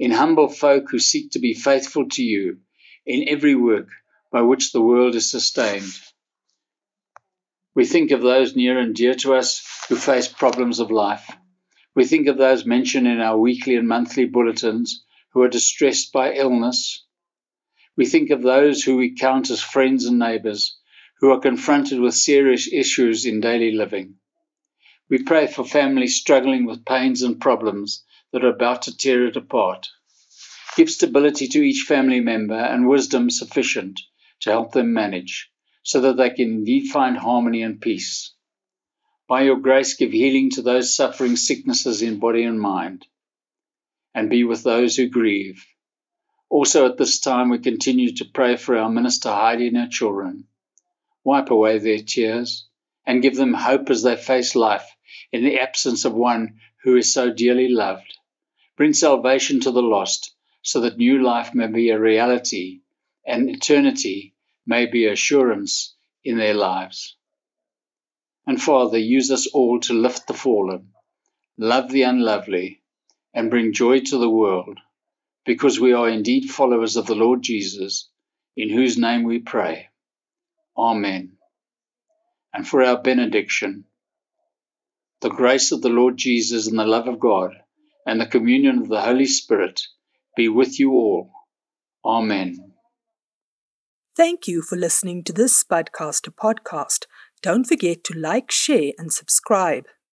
in 0.00 0.10
humble 0.10 0.48
folk 0.48 0.90
who 0.90 0.98
seek 0.98 1.30
to 1.30 1.38
be 1.38 1.52
faithful 1.52 2.08
to 2.08 2.22
you 2.22 2.58
in 3.04 3.28
every 3.28 3.54
work 3.54 3.88
by 4.32 4.40
which 4.40 4.72
the 4.72 4.80
world 4.80 5.14
is 5.14 5.30
sustained. 5.30 5.92
We 7.74 7.84
think 7.84 8.10
of 8.10 8.20
those 8.20 8.56
near 8.56 8.78
and 8.78 8.94
dear 8.94 9.14
to 9.14 9.34
us 9.34 9.64
who 9.88 9.96
face 9.96 10.26
problems 10.26 10.80
of 10.80 10.90
life. 10.90 11.30
We 11.94 12.04
think 12.04 12.26
of 12.26 12.36
those 12.36 12.66
mentioned 12.66 13.06
in 13.06 13.20
our 13.20 13.38
weekly 13.38 13.76
and 13.76 13.86
monthly 13.86 14.24
bulletins 14.24 15.04
who 15.32 15.42
are 15.42 15.48
distressed 15.48 16.12
by 16.12 16.34
illness. 16.34 17.04
We 17.96 18.06
think 18.06 18.30
of 18.30 18.42
those 18.42 18.82
who 18.82 18.96
we 18.96 19.14
count 19.14 19.50
as 19.50 19.62
friends 19.62 20.04
and 20.04 20.18
neighbors 20.18 20.78
who 21.20 21.30
are 21.30 21.38
confronted 21.38 22.00
with 22.00 22.14
serious 22.14 22.72
issues 22.72 23.24
in 23.24 23.40
daily 23.40 23.72
living. 23.72 24.16
We 25.08 25.22
pray 25.22 25.46
for 25.46 25.64
families 25.64 26.16
struggling 26.16 26.64
with 26.64 26.84
pains 26.84 27.22
and 27.22 27.40
problems 27.40 28.04
that 28.32 28.44
are 28.44 28.54
about 28.54 28.82
to 28.82 28.96
tear 28.96 29.26
it 29.26 29.36
apart. 29.36 29.88
Give 30.76 30.90
stability 30.90 31.46
to 31.48 31.62
each 31.62 31.84
family 31.86 32.20
member 32.20 32.54
and 32.54 32.88
wisdom 32.88 33.30
sufficient 33.30 34.00
to 34.40 34.50
help 34.50 34.72
them 34.72 34.92
manage, 34.92 35.50
so 35.90 36.02
that 36.02 36.16
they 36.16 36.30
can 36.30 36.48
indeed 36.52 36.88
find 36.88 37.16
harmony 37.18 37.62
and 37.62 37.80
peace. 37.80 38.32
By 39.28 39.42
your 39.42 39.56
grace, 39.56 39.94
give 39.94 40.12
healing 40.12 40.50
to 40.50 40.62
those 40.62 40.94
suffering 40.94 41.34
sicknesses 41.34 42.00
in 42.00 42.20
body 42.20 42.44
and 42.44 42.60
mind, 42.60 43.08
and 44.14 44.30
be 44.30 44.44
with 44.44 44.62
those 44.62 44.94
who 44.94 45.08
grieve. 45.08 45.66
Also, 46.48 46.86
at 46.86 46.96
this 46.96 47.18
time, 47.18 47.48
we 47.48 47.58
continue 47.58 48.14
to 48.14 48.24
pray 48.24 48.54
for 48.54 48.76
our 48.76 48.88
minister 48.88 49.30
Heidi 49.30 49.66
and 49.66 49.78
her 49.78 49.88
children. 49.88 50.46
Wipe 51.24 51.50
away 51.50 51.78
their 51.78 51.98
tears 51.98 52.68
and 53.04 53.20
give 53.20 53.34
them 53.34 53.52
hope 53.52 53.90
as 53.90 54.04
they 54.04 54.14
face 54.14 54.54
life 54.54 54.88
in 55.32 55.42
the 55.42 55.58
absence 55.58 56.04
of 56.04 56.14
one 56.14 56.60
who 56.84 56.96
is 56.96 57.12
so 57.12 57.32
dearly 57.32 57.68
loved. 57.68 58.16
Bring 58.76 58.92
salvation 58.92 59.58
to 59.62 59.72
the 59.72 59.82
lost 59.82 60.36
so 60.62 60.82
that 60.82 60.98
new 60.98 61.20
life 61.20 61.52
may 61.52 61.66
be 61.66 61.90
a 61.90 61.98
reality 61.98 62.82
and 63.26 63.50
eternity 63.50 64.34
may 64.70 64.86
be 64.86 65.04
assurance 65.06 65.96
in 66.22 66.38
their 66.38 66.54
lives. 66.54 67.16
And 68.46 68.62
Father, 68.62 68.98
use 68.98 69.32
us 69.32 69.48
all 69.48 69.80
to 69.80 69.92
lift 69.92 70.28
the 70.28 70.32
fallen, 70.32 70.92
love 71.58 71.90
the 71.90 72.02
unlovely, 72.04 72.80
and 73.34 73.50
bring 73.50 73.72
joy 73.72 73.98
to 73.98 74.18
the 74.18 74.30
world, 74.30 74.78
because 75.44 75.80
we 75.80 75.92
are 75.92 76.08
indeed 76.08 76.48
followers 76.48 76.96
of 76.96 77.06
the 77.06 77.16
Lord 77.16 77.42
Jesus, 77.42 78.08
in 78.56 78.70
whose 78.70 78.96
name 78.96 79.24
we 79.24 79.40
pray. 79.40 79.88
Amen. 80.78 81.32
And 82.54 82.66
for 82.66 82.84
our 82.84 83.02
benediction, 83.02 83.86
the 85.20 85.30
grace 85.30 85.72
of 85.72 85.82
the 85.82 85.88
Lord 85.88 86.16
Jesus 86.16 86.68
and 86.68 86.78
the 86.78 86.86
love 86.86 87.08
of 87.08 87.18
God 87.18 87.56
and 88.06 88.20
the 88.20 88.26
communion 88.26 88.78
of 88.78 88.88
the 88.88 89.00
Holy 89.00 89.26
Spirit 89.26 89.82
be 90.36 90.48
with 90.48 90.78
you 90.78 90.92
all. 90.92 91.32
Amen. 92.04 92.69
Thank 94.20 94.46
you 94.46 94.60
for 94.60 94.76
listening 94.76 95.24
to 95.24 95.32
this 95.32 95.64
Spudcaster 95.64 96.28
podcast. 96.28 97.06
Don't 97.40 97.64
forget 97.64 98.04
to 98.04 98.12
like, 98.12 98.50
share, 98.50 98.92
and 98.98 99.10
subscribe. 99.10 99.86